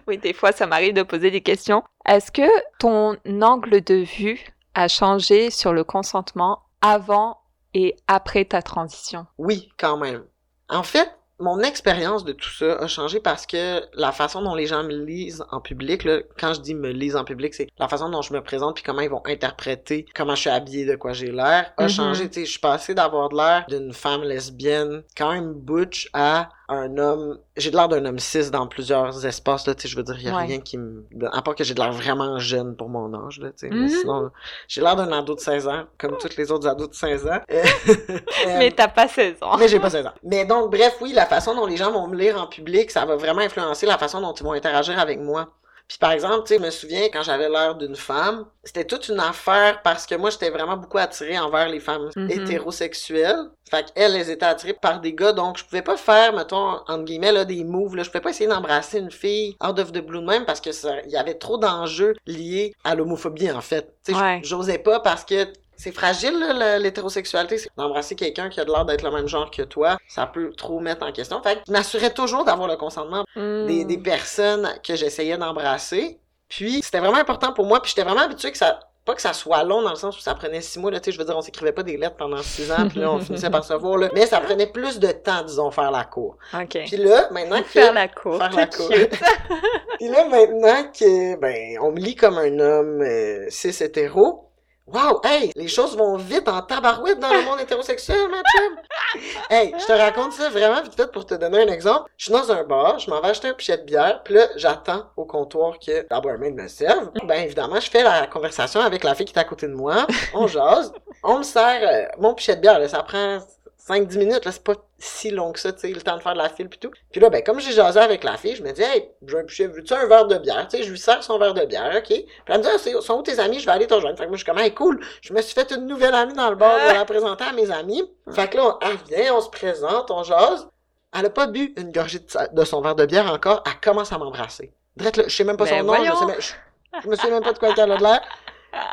oui, 0.09 0.19
des 0.19 0.33
fois, 0.33 0.51
ça 0.51 0.67
m'arrive 0.67 0.95
de 0.95 1.05
poser 1.05 1.31
des 1.31 1.43
questions. 1.43 1.85
Est-ce 2.05 2.33
que 2.33 2.49
ton 2.81 3.17
angle 3.41 3.81
de 3.85 3.95
vue 4.03 4.45
a 4.75 4.89
changé 4.89 5.51
sur 5.51 5.73
le 5.73 5.85
consentement 5.85 6.63
avant 6.83 7.39
et 7.77 7.95
après 8.09 8.47
ta 8.47 8.63
transition? 8.63 9.27
Oui, 9.37 9.69
quand 9.79 9.99
même. 9.99 10.25
En 10.71 10.83
fait, 10.83 11.11
mon 11.39 11.61
expérience 11.61 12.25
de 12.25 12.33
tout 12.33 12.49
ça 12.49 12.77
a 12.79 12.87
changé 12.87 13.21
parce 13.21 13.45
que 13.45 13.83
la 13.93 14.11
façon 14.13 14.41
dont 14.41 14.55
les 14.55 14.67
gens 14.67 14.83
me 14.83 15.05
lisent 15.05 15.45
en 15.51 15.61
public, 15.61 16.05
là, 16.05 16.21
quand 16.41 16.55
je 16.55 16.61
dis 16.63 16.75
me 16.75 16.91
lisent 16.91 17.17
en 17.17 17.25
public, 17.25 17.53
c'est 17.53 17.69
la 17.79 17.89
façon 17.89 18.09
dont 18.09 18.23
je 18.23 18.33
me 18.33 18.41
présente 18.43 18.77
puis 18.77 18.83
comment 18.83 19.03
ils 19.03 19.11
vont 19.11 19.21
interpréter 19.27 20.07
comment 20.15 20.35
je 20.35 20.41
suis 20.41 20.51
habillée, 20.51 20.87
de 20.87 20.97
quoi 20.97 21.13
j'ai 21.13 21.31
l'air, 21.31 21.75
a 21.77 21.83
Mhm. 21.83 21.89
changé. 21.89 22.29
Tu 22.31 22.41
sais, 22.41 22.47
je 22.47 22.51
suis 22.53 22.61
passée 22.61 22.95
d'avoir 22.95 23.29
de 23.29 23.37
l'air 23.37 23.67
d'une 23.69 23.93
femme 23.93 24.23
lesbienne, 24.23 25.03
quand 25.15 25.33
même 25.35 25.53
butch, 25.53 26.09
à 26.15 26.49
un 26.69 26.99
homme. 26.99 27.39
J'ai 27.57 27.71
de 27.71 27.77
l'air 27.77 27.89
d'un 27.89 28.05
homme 28.05 28.19
cis 28.19 28.51
dans 28.51 28.67
plusieurs 28.67 29.25
espaces, 29.25 29.67
là, 29.67 29.75
tu 29.75 29.83
sais, 29.83 29.89
je 29.89 29.97
veux 29.97 30.03
dire, 30.03 30.17
il 30.19 30.25
y 30.27 30.29
a 30.29 30.35
Ouais. 30.37 30.45
rien 30.45 30.61
qui 30.61 30.79
me. 30.79 31.05
À 31.33 31.41
part 31.43 31.55
que 31.55 31.63
j'ai 31.65 31.75
de 31.75 31.81
l'air 31.81 31.93
vraiment 31.93 32.39
jeune 32.39 32.75
pour 32.77 32.89
mon 32.89 33.13
âge, 33.27 33.39
là, 33.41 33.49
tu 33.51 33.69
sais. 33.69 33.71
Mais 33.71 33.89
sinon, 33.89 34.31
j'ai 34.69 34.81
l'air 34.81 34.97
d'un 34.97 35.11
ado 35.13 35.35
de 35.35 35.41
16 35.41 35.69
ans, 35.69 35.85
comme 35.99 36.17
tous 36.19 36.37
les 36.37 36.51
autres 36.51 36.67
ados 36.69 36.89
de 36.91 36.95
16 36.95 37.27
ans. 37.27 37.41
Mais 38.47 38.71
t'as 38.71 38.89
pas 38.89 39.09
16 39.09 39.37
ans. 39.43 39.57
Mais 39.59 39.69
j'ai 39.69 39.81
pas 39.81 39.91
16 39.91 40.07
ans. 40.07 40.13
Mais 40.23 40.45
donc, 40.45 40.71
bref, 40.71 40.97
oui, 41.01 41.13
la 41.13 41.27
façon 41.27 41.55
dont 41.55 41.67
les 41.67 41.77
gens 41.77 41.93
vont 41.93 42.07
me 42.09 42.17
lire 42.17 42.41
en 42.41 42.47
public, 42.47 42.91
ça 42.91 43.05
va 43.05 43.17
vraiment 43.17 43.41
influencer 43.43 43.87
la 43.87 43.99
façon 43.99 44.21
dont 44.21 44.33
ils 44.35 44.43
vont 44.45 44.53
interagir 44.53 44.99
avec 44.99 45.21
moi. 45.21 45.49
Puis 45.89 45.99
par 45.99 46.11
exemple, 46.11 46.43
tu 46.47 46.55
sais, 46.55 46.59
je 46.61 46.65
me 46.65 46.71
souviens 46.71 47.09
quand 47.13 47.23
j'avais 47.23 47.49
l'air 47.49 47.77
d'une 47.77 47.95
femme, 47.95 48.47
c'était 48.65 48.85
toute 48.85 49.09
une 49.09 49.21
affaire 49.21 49.83
parce 49.83 50.05
que 50.05 50.17
moi, 50.17 50.31
j'étais 50.31 50.51
vraiment 50.51 50.77
beaucoup 50.77 50.99
attirée 50.99 51.39
envers 51.39 51.69
les 51.69 51.79
femmes 51.79 52.11
Mhm. 52.17 52.29
hétérosexuelles. 52.31 53.51
Fait 53.71 53.85
qu'elles, 53.93 54.15
elles 54.17 54.31
étaient 54.31 54.47
attirées 54.47 54.75
par 54.75 55.01
des 55.01 55.13
gars, 55.13 55.33
donc 55.33 55.59
je 55.59 55.65
pouvais 55.65 55.83
pas 55.83 55.97
faire, 55.97 56.33
mettons, 56.33 56.81
entre 56.89 57.05
guillemets, 57.05 57.33
là, 57.33 57.45
des 57.45 57.65
moves, 57.65 57.97
là. 57.97 58.03
Je 58.03 58.11
pouvais 58.11 58.21
pas 58.21 58.31
essayer 58.31 58.49
d'embrasser 58.49 58.99
une 58.99 59.11
fille 59.11 59.57
out 59.65 59.79
of 59.79 59.93
the 59.93 59.99
blue 60.05 60.21
de 60.21 60.27
même 60.27 60.45
parce 60.45 60.61
que 60.61 60.73
ça, 60.73 61.01
il 61.05 61.11
y 61.11 61.17
avait 61.17 61.35
trop 61.35 61.59
d'enjeux 61.59 62.15
liés 62.27 62.75
à 62.85 62.95
l'homophobie, 62.95 63.51
en 63.51 63.61
fait. 63.61 63.93
Tu 64.05 64.13
sais, 64.13 64.21
Ouais. 64.21 64.41
j'osais 64.45 64.79
pas 64.79 65.01
parce 65.01 65.25
que 65.25 65.47
c'est 65.77 65.93
fragile, 65.93 66.35
l'hétérosexualité. 66.81 67.59
C'est- 67.59 67.71
D'embrasser 67.77 68.15
quelqu'un 68.15 68.49
qui 68.49 68.61
a 68.61 68.65
de 68.65 68.71
l'air 68.73 68.85
d'être 68.85 69.03
le 69.03 69.11
même 69.11 69.29
genre 69.29 69.51
que 69.51 69.63
toi, 69.63 69.97
ça 70.09 70.27
peut 70.27 70.53
trop 70.57 70.81
mettre 70.81 71.05
en 71.07 71.13
question. 71.13 71.43
Fait 71.43 71.57
que 71.57 71.61
je 71.67 71.73
m'assurais 71.73 72.11
toujours 72.13 72.45
d'avoir 72.45 72.69
le 72.69 72.77
consentement 72.77 73.25
Hmm. 73.37 73.67
des, 73.67 73.85
des 73.85 73.99
personnes 73.99 74.69
que 74.87 74.95
j'essayais 74.97 75.37
d'embrasser. 75.37 76.19
Puis, 76.49 76.81
c'était 76.83 77.01
vraiment 77.01 77.19
important 77.19 77.53
pour 77.53 77.67
moi. 77.67 77.81
Puis, 77.83 77.91
j'étais 77.95 78.05
vraiment 78.09 78.23
habitué 78.25 78.51
que 78.53 78.59
ça... 78.59 78.81
Pas 79.05 79.15
que 79.15 79.23
ça 79.23 79.33
soit 79.33 79.63
long 79.63 79.83
dans 79.83 79.91
le 79.91 79.95
sens 79.97 80.19
où 80.19 80.21
ça 80.21 80.35
prenait 80.35 80.61
six 80.61 80.81
mois, 80.81 80.91
là, 80.91 80.99
tu 80.99 81.05
sais, 81.05 81.13
je 81.13 81.19
veux 81.19 81.25
dire, 81.25 81.37
on 81.37 81.41
s'écrivait 81.41 81.71
pas 81.71 81.85
des 81.85 81.97
lettres 81.97 82.17
pendant 82.17 82.43
six 82.43 82.73
ans, 82.73 82.89
puis 82.89 82.99
là, 82.99 83.13
on 83.13 83.21
finissait 83.21 83.51
par 83.51 83.63
se 83.65 83.73
voir, 83.75 83.99
là. 83.99 84.09
Mais 84.15 84.27
ça 84.27 84.41
prenait 84.41 84.67
plus 84.67 84.99
de 84.99 85.13
temps, 85.13 85.43
disons, 85.45 85.71
faire 85.71 85.93
la 85.93 86.03
cour. 86.03 86.37
Ok. 86.53 86.71
Puis 86.89 86.97
là, 86.97 87.29
maintenant 87.31 87.59
que... 87.63 87.69
Faire 87.69 87.93
la 87.93 88.09
cour. 88.09 88.37
Faire 88.39 88.53
la 88.53 88.67
cour. 88.67 88.89
Puis 89.99 90.09
là, 90.09 90.25
maintenant 90.29 90.91
que, 90.93 91.37
ben, 91.37 91.79
on 91.83 91.93
me 91.93 92.01
lit 92.01 92.17
comme 92.17 92.37
un 92.37 92.59
homme 92.59 93.01
euh, 93.03 93.47
cis 93.49 93.69
hétéro, 93.81 94.49
Wow, 94.87 95.21
hey, 95.25 95.51
les 95.57 95.67
choses 95.67 95.97
vont 95.97 96.17
vite 96.17 96.47
en 96.49 96.63
tabarouette 96.63 97.19
dans 97.19 97.33
le 97.33 97.43
monde 97.43 97.59
hétérosexuel, 97.61 98.29
ma 98.31 98.37
chum. 98.37 98.77
Hey, 99.51 99.75
je 99.77 99.85
te 99.85 99.93
raconte 99.93 100.33
ça 100.33 100.49
vraiment 100.49 100.81
vite 100.81 100.95
fait 100.95 101.11
pour 101.11 101.27
te 101.27 101.35
donner 101.35 101.63
un 101.63 101.73
exemple. 101.73 102.09
Je 102.17 102.27
suis 102.27 102.33
dans 102.33 102.53
un 102.53 102.63
bar, 102.63 103.01
je 103.01 103.11
m'en 103.11 103.21
vais 103.21 103.31
acheter 103.31 103.49
un 103.49 103.55
pichet 103.55 103.79
de 103.79 103.83
bière, 103.83 104.23
puis 104.23 104.35
là, 104.35 104.47
j'attends 104.55 105.07
au 105.17 105.25
comptoir 105.25 105.81
que 105.81 106.07
la 106.09 106.21
barmaid 106.21 106.55
me 106.55 106.69
serve. 106.69 107.11
Ben 107.25 107.43
évidemment, 107.43 107.81
je 107.81 107.91
fais 107.91 108.05
la 108.05 108.29
conversation 108.29 108.81
avec 108.81 109.03
la 109.03 109.17
fille 109.17 109.27
qui 109.27 109.35
est 109.35 109.39
à 109.39 109.45
côté 109.45 109.67
de 109.67 109.75
moi. 109.75 110.07
On 110.35 110.47
jase. 110.47 110.93
On 111.25 111.39
me 111.39 111.43
sert 111.43 111.81
euh, 111.83 112.07
mon 112.19 112.35
pichet 112.35 112.55
de 112.55 112.61
bière, 112.61 112.79
là, 112.79 112.89
ça 112.89 113.03
prend 113.03 113.41
5-10 113.89 114.19
minutes, 114.19 114.45
là, 114.45 114.53
c'est 114.53 114.65
pas 114.65 114.75
si 114.99 115.31
long 115.31 115.53
que 115.53 115.61
ça, 115.61 115.73
tu 115.73 115.81
sais, 115.81 115.89
le 115.91 116.01
temps 116.03 116.17
de 116.17 116.23
faire 116.23 116.33
de 116.33 116.39
la 116.39 116.49
file 116.49 116.69
pis 116.69 116.79
tout. 116.79 116.91
Puis 117.13 117.21
là, 117.21 117.29
ben, 117.31 117.43
comme 117.45 117.61
j'ai 117.61 117.71
jasé 117.73 118.01
avec 118.01 118.25
la 118.25 118.37
fille, 118.37 118.57
je 118.57 118.63
me 118.63 118.73
dis, 118.73 118.83
hey, 118.83 119.09
j'ai 119.49 119.67
veux-tu 119.69 119.93
un 119.95 120.07
verre 120.07 120.27
de 120.27 120.39
bière? 120.39 120.67
Tu 120.69 120.79
sais, 120.79 120.83
je 120.83 120.91
lui 120.91 120.99
sers 120.99 121.23
son 121.23 121.39
verre 121.39 121.55
de 121.55 121.65
bière, 121.65 121.93
ok? 121.97 122.03
Puis 122.07 122.27
elle 122.49 122.59
me 122.59 122.63
dit, 122.63 122.69
ah, 122.73 122.79
c'est- 122.79 123.01
sont 123.01 123.19
où 123.19 123.23
tes 123.23 123.39
amis? 123.39 123.61
Je 123.61 123.67
vais 123.67 123.73
aller 123.73 123.87
te 123.87 123.95
rejoindre. 123.95 124.17
Fait 124.19 124.25
que 124.25 124.29
moi, 124.31 124.37
je 124.37 124.43
suis 124.43 124.51
comme, 124.53 124.59
hey, 124.61 124.75
cool, 124.75 124.99
je 125.21 125.33
me 125.33 125.41
suis 125.41 125.55
fait 125.55 125.71
une 125.71 125.87
nouvelle 125.87 126.15
amie 126.15 126.35
dans 126.35 126.51
le 126.51 126.57
bar, 126.57 126.79
je 126.81 126.87
vais 126.89 126.95
la 126.95 127.05
présenter 127.05 127.45
à 127.45 127.53
mes 127.53 127.71
amis. 127.71 128.03
Fait 128.33 128.49
que 128.49 128.57
là, 128.57 128.65
on, 128.67 128.79
elle 128.89 128.97
vient, 129.09 129.35
on 129.35 129.41
se 129.41 129.51
présente, 129.51 130.11
on 130.11 130.23
jase. 130.25 130.69
Elle 131.17 131.27
a 131.27 131.31
pas 131.31 131.47
bu 131.47 131.73
une 131.77 131.93
gorgée 131.93 132.19
de, 132.19 132.29
sa- 132.31 132.49
de 132.49 132.65
son 132.65 132.81
verre 132.81 132.97
de 132.97 133.07
bière 133.07 133.33
encore, 133.33 133.63
elle 133.67 133.81
commence 133.81 134.13
à 134.13 134.19
m'embrasser. 134.19 134.73
Drette 134.97 135.17
là, 135.17 135.25
je 135.29 135.37
sais 135.37 135.45
même 135.45 135.57
pas 135.57 135.65
Ben 135.65 135.79
son 135.79 135.85
nom, 135.85 135.93
je, 136.05 136.11
sais 136.43 136.57
je 137.05 137.09
me 137.09 137.15
souviens 137.17 137.35
même 137.37 137.45
pas 137.45 137.53
de 137.53 137.59
quoi 137.59 137.69
elle 137.77 137.93
a 137.93 137.97
de 137.97 138.03
l'air. 138.03 138.21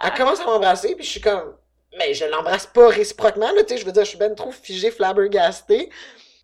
Elle 0.04 0.14
commence 0.14 0.40
à 0.42 0.46
m'embrasser, 0.46 0.96
puis 0.96 1.04
je 1.04 1.10
suis 1.12 1.22
comme, 1.22 1.56
mais 1.98 2.14
je 2.14 2.26
l'embrasse 2.26 2.68
pas 2.68 2.88
réciproquement, 2.90 3.52
là, 3.52 3.64
tu 3.64 3.74
sais, 3.74 3.78
je 3.78 3.86
veux 3.86 3.92
dire, 3.92 4.04
je 4.04 4.10
suis 4.10 4.18
ben 4.18 4.36
trop 4.36 4.52
figé, 4.52 4.92
flabbergasté. 4.92 5.90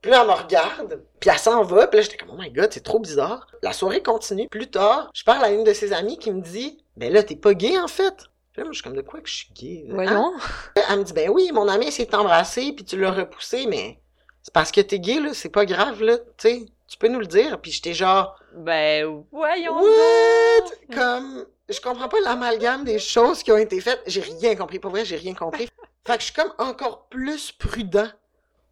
Puis 0.02 0.12
là, 0.12 0.22
elle 0.22 0.28
me 0.28 0.34
regarde, 0.34 1.04
puis 1.20 1.30
elle 1.30 1.38
s'en 1.38 1.62
va, 1.64 1.88
puis 1.88 1.98
là, 1.98 2.04
j'étais 2.04 2.18
comme, 2.18 2.30
oh 2.32 2.40
my 2.40 2.50
god, 2.52 2.70
c'est 2.72 2.84
trop 2.84 3.00
bizarre. 3.00 3.48
La 3.62 3.74
soirée 3.74 4.02
continue. 4.02 4.48
Plus 4.48 4.70
tard, 4.70 5.12
je 5.14 5.24
parle 5.24 5.44
à 5.44 5.50
une 5.50 5.66
de 5.66 5.74
ses 5.74 5.92
amies 5.92 6.18
qui 6.18 6.32
me 6.32 6.42
dit, 6.42 6.84
ben 6.96 7.12
là, 7.12 7.22
t'es 7.22 7.36
pas 7.36 7.54
gay, 7.54 7.78
en 7.78 7.88
fait. 7.88 8.16
Puis 8.54 8.62
là, 8.62 8.64
moi, 8.64 8.72
je 8.72 8.78
suis 8.78 8.84
comme, 8.84 8.96
de 8.96 9.02
quoi 9.02 9.20
que 9.20 9.28
je 9.28 9.36
suis 9.36 9.54
gay? 9.54 9.86
Voyons. 9.90 10.34
Hein? 10.38 10.84
Elle 10.90 11.00
me 11.00 11.04
dit, 11.04 11.14
ben 11.14 11.30
oui, 11.30 11.52
mon 11.52 11.68
ami 11.68 11.88
essaie 11.88 12.06
de 12.06 12.12
t'embrasser, 12.12 12.72
puis 12.72 12.86
tu 12.86 12.98
l'as 12.98 13.12
repoussé, 13.12 13.66
mais 13.68 14.00
c'est 14.42 14.54
parce 14.54 14.72
que 14.72 14.80
t'es 14.80 15.00
gay, 15.00 15.20
là, 15.20 15.34
c'est 15.34 15.50
pas 15.50 15.66
grave, 15.66 16.02
là, 16.02 16.18
tu 16.18 16.24
sais, 16.38 16.66
tu 16.88 16.98
peux 16.98 17.10
nous 17.10 17.20
le 17.20 17.28
dire. 17.28 17.60
Puis 17.60 17.72
j'étais 17.72 17.94
genre, 17.94 18.39
Ben, 18.56 19.24
voyons. 19.32 19.76
What? 19.76 20.70
donc. 20.88 20.96
Comme, 20.98 21.46
je 21.68 21.80
comprends 21.82 22.10
pas 22.10 22.20
l'amalgame 22.22 22.84
des 22.84 23.00
choses 23.00 23.44
qui 23.44 23.52
ont 23.52 23.58
été 23.58 23.80
faites. 23.82 24.02
J'ai 24.08 24.22
rien 24.22 24.56
compris. 24.56 24.80
Pour 24.80 24.92
vrai, 24.92 25.06
j'ai 25.06 25.18
rien 25.18 25.34
compris. 25.34 25.70
Fait 26.08 26.14
que 26.16 26.20
je 26.20 26.26
suis 26.26 26.34
comme 26.34 26.54
encore 26.58 27.08
plus 27.10 27.52
prudent, 27.52 28.08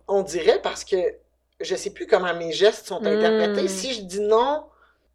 on 0.08 0.24
dirait, 0.24 0.62
parce 0.62 0.84
que 0.84 0.98
je 1.60 1.76
sais 1.76 1.92
plus 1.92 2.08
comment 2.08 2.34
mes 2.34 2.52
gestes 2.52 2.88
sont 2.88 3.06
interprétés. 3.06 3.64
Hmm. 3.64 3.68
Si 3.68 3.94
je 3.94 4.02
dis 4.02 4.22
non, 4.22 4.64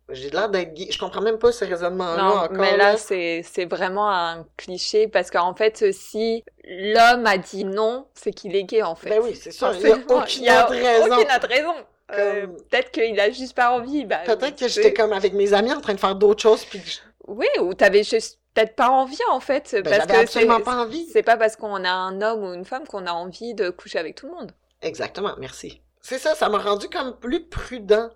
j'ai 0.09 0.31
l'air 0.31 0.49
d'être 0.49 0.75
gay. 0.75 0.88
Je 0.91 0.99
comprends 0.99 1.20
même 1.20 1.38
pas 1.38 1.53
ce 1.53 1.65
raisonnement-là 1.65 2.23
Non, 2.23 2.37
encore. 2.37 2.50
mais 2.53 2.76
là, 2.76 2.97
c'est, 2.97 3.43
c'est 3.44 3.65
vraiment 3.65 4.11
un 4.11 4.47
cliché 4.56 5.08
parce 5.08 5.31
qu'en 5.31 5.55
fait, 5.55 5.93
si 5.93 6.44
l'homme 6.65 7.26
a 7.26 7.38
dit 7.38 7.65
non, 7.65 8.06
c'est 8.15 8.32
qu'il 8.32 8.55
est 8.55 8.65
gay, 8.65 8.82
en 8.82 8.94
fait. 8.94 9.11
Ben 9.11 9.20
oui, 9.23 9.35
c'est 9.35 9.53
sûr. 9.53 9.73
Il 9.75 9.88
y 9.88 9.93
a 9.93 9.97
aucune 9.97 10.51
autre 10.51 10.70
raison. 10.70 11.15
Aucune 11.17 11.37
autre 11.37 11.48
raison. 11.48 11.75
Euh, 12.19 12.47
peut-être 12.47 12.91
qu'il 12.91 13.19
a 13.21 13.31
juste 13.31 13.55
pas 13.55 13.71
envie. 13.73 14.05
Bah, 14.05 14.21
Peut-être 14.27 14.59
que 14.59 14.69
j'étais 14.69 14.93
comme 14.93 15.13
avec 15.13 15.33
mes 15.33 15.53
amis 15.55 15.73
en 15.73 15.81
train 15.81 15.95
de 15.95 16.01
faire 16.01 16.15
d'autres 16.15 16.43
choses, 16.43 16.65
puis 16.65 16.81
Oui, 17.27 17.47
ou 17.61 17.73
t'avais 17.75 18.03
juste 18.05 18.39
peut-être 18.55 18.75
pas 18.77 18.89
envie, 18.91 19.19
en 19.31 19.41
fait. 19.41 19.71
ben, 19.73 19.83
parce 19.85 20.07
que 20.07 20.13
absolument 20.23 20.61
pas 20.61 20.77
envie. 20.83 21.07
c'est 21.13 21.23
pas 21.23 21.37
parce 21.37 21.57
qu'on 21.57 21.85
a 21.85 21.91
un 21.91 22.21
homme 22.21 22.45
ou 22.45 22.53
une 22.55 22.65
femme 22.65 22.87
qu'on 22.87 23.07
a 23.07 23.13
envie 23.13 23.55
de 23.55 23.71
coucher 23.71 23.99
avec 23.99 24.15
tout 24.17 24.27
le 24.27 24.33
monde. 24.35 24.53
Exactement, 24.83 25.35
merci. 25.39 25.81
C'est 26.01 26.19
ça, 26.19 26.35
ça 26.35 26.49
m'a 26.49 26.59
rendu 26.59 26.89
comme 26.89 27.17
plus 27.19 27.45
prudent. 27.45 28.11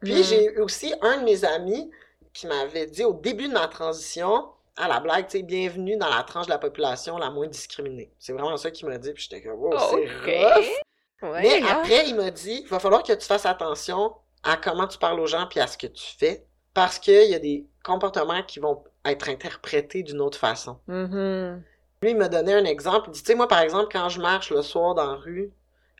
Puis 0.00 0.14
Mm. 0.20 0.22
j'ai 0.24 0.44
eu 0.46 0.58
aussi 0.60 0.92
un 1.02 1.18
de 1.18 1.24
mes 1.24 1.44
amis 1.44 1.90
qui 2.34 2.46
m'avait 2.46 2.86
dit 2.86 3.04
au 3.04 3.12
début 3.14 3.48
de 3.48 3.52
ma 3.54 3.66
transition, 3.68 4.46
à 4.76 4.86
la 4.88 5.00
blague, 5.00 5.26
tu 5.26 5.38
sais, 5.38 5.42
bienvenue 5.42 5.96
dans 5.96 6.08
la 6.08 6.22
tranche 6.22 6.46
de 6.46 6.50
la 6.52 6.58
population 6.58 7.18
la 7.18 7.30
moins 7.30 7.46
discriminée. 7.48 8.10
C'est 8.18 8.32
vraiment 8.32 8.56
ça 8.56 8.70
qu'il 8.70 8.86
m'a 8.88 8.98
dit, 8.98 9.12
puis 9.12 9.26
j'étais 9.28 9.42
comme, 9.42 9.58
wow, 9.58 9.72
Ok. 9.74 9.80
c'est 10.24 10.42
rough. 10.44 10.66
Ouais, 11.42 11.60
Mais 11.60 11.60
là. 11.60 11.78
après, 11.78 12.08
il 12.08 12.14
m'a 12.16 12.30
dit, 12.30 12.60
il 12.64 12.68
va 12.68 12.78
falloir 12.78 13.02
que 13.02 13.12
tu 13.12 13.26
fasses 13.26 13.46
attention 13.46 14.14
à 14.42 14.56
comment 14.56 14.86
tu 14.86 14.98
parles 14.98 15.18
aux 15.20 15.26
gens 15.26 15.46
puis 15.48 15.60
à 15.60 15.66
ce 15.66 15.76
que 15.78 15.86
tu 15.86 16.04
fais, 16.18 16.46
parce 16.74 16.98
qu'il 16.98 17.28
y 17.30 17.34
a 17.34 17.38
des 17.38 17.66
comportements 17.84 18.42
qui 18.42 18.60
vont 18.60 18.84
être 19.04 19.28
interprétés 19.28 20.02
d'une 20.02 20.20
autre 20.20 20.38
façon. 20.38 20.78
Mhm. 20.86 21.62
Lui, 22.02 22.10
il 22.10 22.16
m'a 22.16 22.28
donné 22.28 22.54
un 22.54 22.64
exemple. 22.64 23.08
Il 23.08 23.12
dit, 23.12 23.22
tu 23.22 23.26
sais, 23.26 23.34
moi, 23.34 23.48
par 23.48 23.60
exemple, 23.60 23.88
quand 23.90 24.08
je 24.08 24.20
marche 24.20 24.50
le 24.50 24.62
soir 24.62 24.94
dans 24.94 25.06
la 25.06 25.16
rue, 25.16 25.50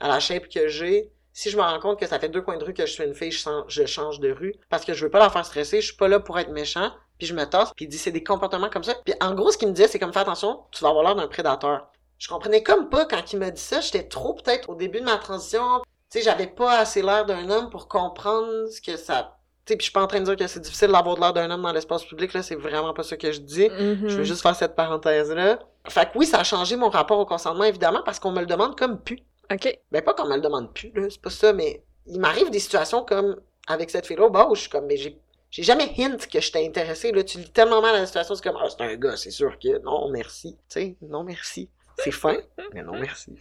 à 0.00 0.06
la 0.08 0.20
shape 0.20 0.48
que 0.48 0.68
j'ai, 0.68 1.10
si 1.32 1.50
je 1.50 1.56
me 1.56 1.62
rends 1.62 1.80
compte 1.80 1.98
que 1.98 2.06
ça 2.06 2.18
fait 2.20 2.28
deux 2.28 2.42
coins 2.42 2.56
de 2.56 2.64
rue 2.64 2.74
que 2.74 2.86
je 2.86 2.92
suis 2.92 3.04
une 3.04 3.14
fille, 3.14 3.32
je, 3.32 3.40
sens- 3.40 3.64
je 3.68 3.84
change 3.86 4.20
de 4.20 4.30
rue. 4.30 4.54
Parce 4.70 4.84
que 4.84 4.92
je 4.94 5.04
veux 5.04 5.10
pas 5.10 5.18
la 5.18 5.30
faire 5.30 5.44
stresser, 5.44 5.80
je 5.80 5.86
suis 5.88 5.96
pas 5.96 6.06
là 6.08 6.20
pour 6.20 6.38
être 6.38 6.50
méchant, 6.50 6.92
puis 7.18 7.26
je 7.26 7.34
me 7.34 7.44
tasse. 7.44 7.72
Puis 7.74 7.86
il 7.86 7.88
dit, 7.88 7.98
c'est 7.98 8.12
des 8.12 8.22
comportements 8.22 8.70
comme 8.70 8.84
ça. 8.84 8.94
Puis 9.04 9.14
en 9.20 9.34
gros, 9.34 9.50
ce 9.50 9.58
qu'il 9.58 9.66
me 9.68 9.72
disait, 9.72 9.88
c'est 9.88 9.98
comme, 9.98 10.12
fais 10.12 10.20
attention, 10.20 10.60
tu 10.70 10.82
vas 10.84 10.90
avoir 10.90 11.04
l'air 11.04 11.16
d'un 11.16 11.26
prédateur. 11.28 11.88
Je 12.18 12.28
comprenais 12.28 12.62
comme 12.62 12.88
pas 12.88 13.06
quand 13.06 13.32
il 13.32 13.38
m'a 13.38 13.50
dit 13.50 13.60
ça. 13.60 13.80
J'étais 13.80 14.02
trop 14.02 14.34
peut-être 14.34 14.68
au 14.68 14.74
début 14.74 15.00
de 15.00 15.04
ma 15.04 15.16
transition. 15.16 15.80
Tu 16.10 16.18
sais, 16.18 16.24
j'avais 16.24 16.46
pas 16.46 16.78
assez 16.78 17.02
l'air 17.02 17.26
d'un 17.26 17.48
homme 17.50 17.70
pour 17.70 17.88
comprendre 17.88 18.66
ce 18.68 18.80
que 18.80 18.96
ça... 18.96 19.34
Tu 19.66 19.72
sais, 19.72 19.76
puis 19.76 19.84
je 19.84 19.90
suis 19.90 19.92
pas 19.92 20.02
en 20.02 20.06
train 20.06 20.20
de 20.20 20.24
dire 20.24 20.36
que 20.36 20.46
c'est 20.46 20.60
difficile 20.60 20.88
d'avoir 20.88 21.16
de 21.16 21.20
l'air 21.20 21.32
d'un 21.34 21.50
homme 21.50 21.60
dans 21.60 21.72
l'espace 21.72 22.02
public, 22.02 22.32
là, 22.32 22.42
c'est 22.42 22.54
vraiment 22.54 22.94
pas 22.94 23.02
ça 23.02 23.18
que 23.18 23.30
je 23.30 23.40
dis. 23.40 23.68
Mhm. 23.68 24.08
Je 24.08 24.16
veux 24.16 24.24
juste 24.24 24.40
faire 24.40 24.56
cette 24.56 24.74
parenthèse-là. 24.74 25.58
Fait 25.88 26.06
que 26.06 26.18
oui, 26.18 26.24
ça 26.24 26.40
a 26.40 26.44
changé 26.44 26.76
mon 26.76 26.88
rapport 26.88 27.18
au 27.18 27.26
consentement, 27.26 27.64
évidemment, 27.64 28.02
parce 28.02 28.18
qu'on 28.18 28.32
me 28.32 28.40
le 28.40 28.46
demande 28.46 28.78
comme 28.78 28.98
pu. 28.98 29.20
Ok. 29.52 29.78
Ben, 29.92 30.02
pas 30.02 30.14
qu'on 30.14 30.26
me 30.26 30.36
le 30.36 30.40
demande 30.40 30.72
plus, 30.72 30.90
là, 30.94 31.08
c'est 31.10 31.20
pas 31.20 31.30
ça, 31.30 31.52
mais 31.52 31.82
il 32.06 32.18
m'arrive 32.18 32.50
des 32.50 32.58
situations 32.58 33.04
comme 33.04 33.36
avec 33.66 33.90
cette 33.90 34.06
fille-là 34.06 34.24
au 34.24 34.30
bar 34.30 34.50
où 34.50 34.54
je 34.54 34.62
suis 34.62 34.70
comme, 34.70 34.86
mais 34.86 34.96
j'ai, 34.96 35.18
j'ai 35.50 35.62
jamais 35.62 35.92
hint 35.98 36.26
que 36.26 36.40
je 36.40 36.50
t'ai 36.50 36.66
intéressé, 36.66 37.12
là, 37.12 37.22
tu 37.22 37.38
lis 37.38 37.50
tellement 37.50 37.82
mal 37.82 37.94
la 37.94 38.06
situation, 38.06 38.34
c'est 38.34 38.42
comme, 38.42 38.58
ah, 38.60 38.68
c'est 38.70 38.82
un 38.82 38.96
gars, 38.96 39.16
c'est 39.16 39.30
sûr 39.30 39.58
que, 39.58 39.78
non, 39.82 40.08
merci, 40.10 40.54
tu 40.70 40.80
sais, 40.80 40.96
non, 41.02 41.24
merci. 41.24 41.68
C'est 41.98 42.12
fin, 42.12 42.36
mais 42.74 42.82
non 42.82 42.98
merci. 42.98 43.36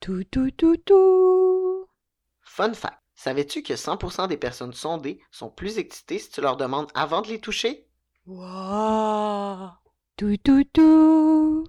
Tout, 0.00 0.24
tout, 0.30 0.50
tout, 0.52 0.76
tout. 0.78 1.86
Fun 2.42 2.72
fact. 2.72 2.98
Savais-tu 3.14 3.62
que 3.62 3.74
100% 3.74 4.28
des 4.28 4.38
personnes 4.38 4.72
sondées 4.72 5.20
sont 5.30 5.50
plus 5.50 5.76
excitées 5.76 6.18
si 6.18 6.30
tu 6.30 6.40
leur 6.40 6.56
demandes 6.56 6.88
avant 6.94 7.20
de 7.20 7.28
les 7.28 7.38
toucher? 7.38 7.86
Wow. 8.26 9.68
Tout, 10.16 10.38
tout, 10.42 10.64
tout. 10.72 11.64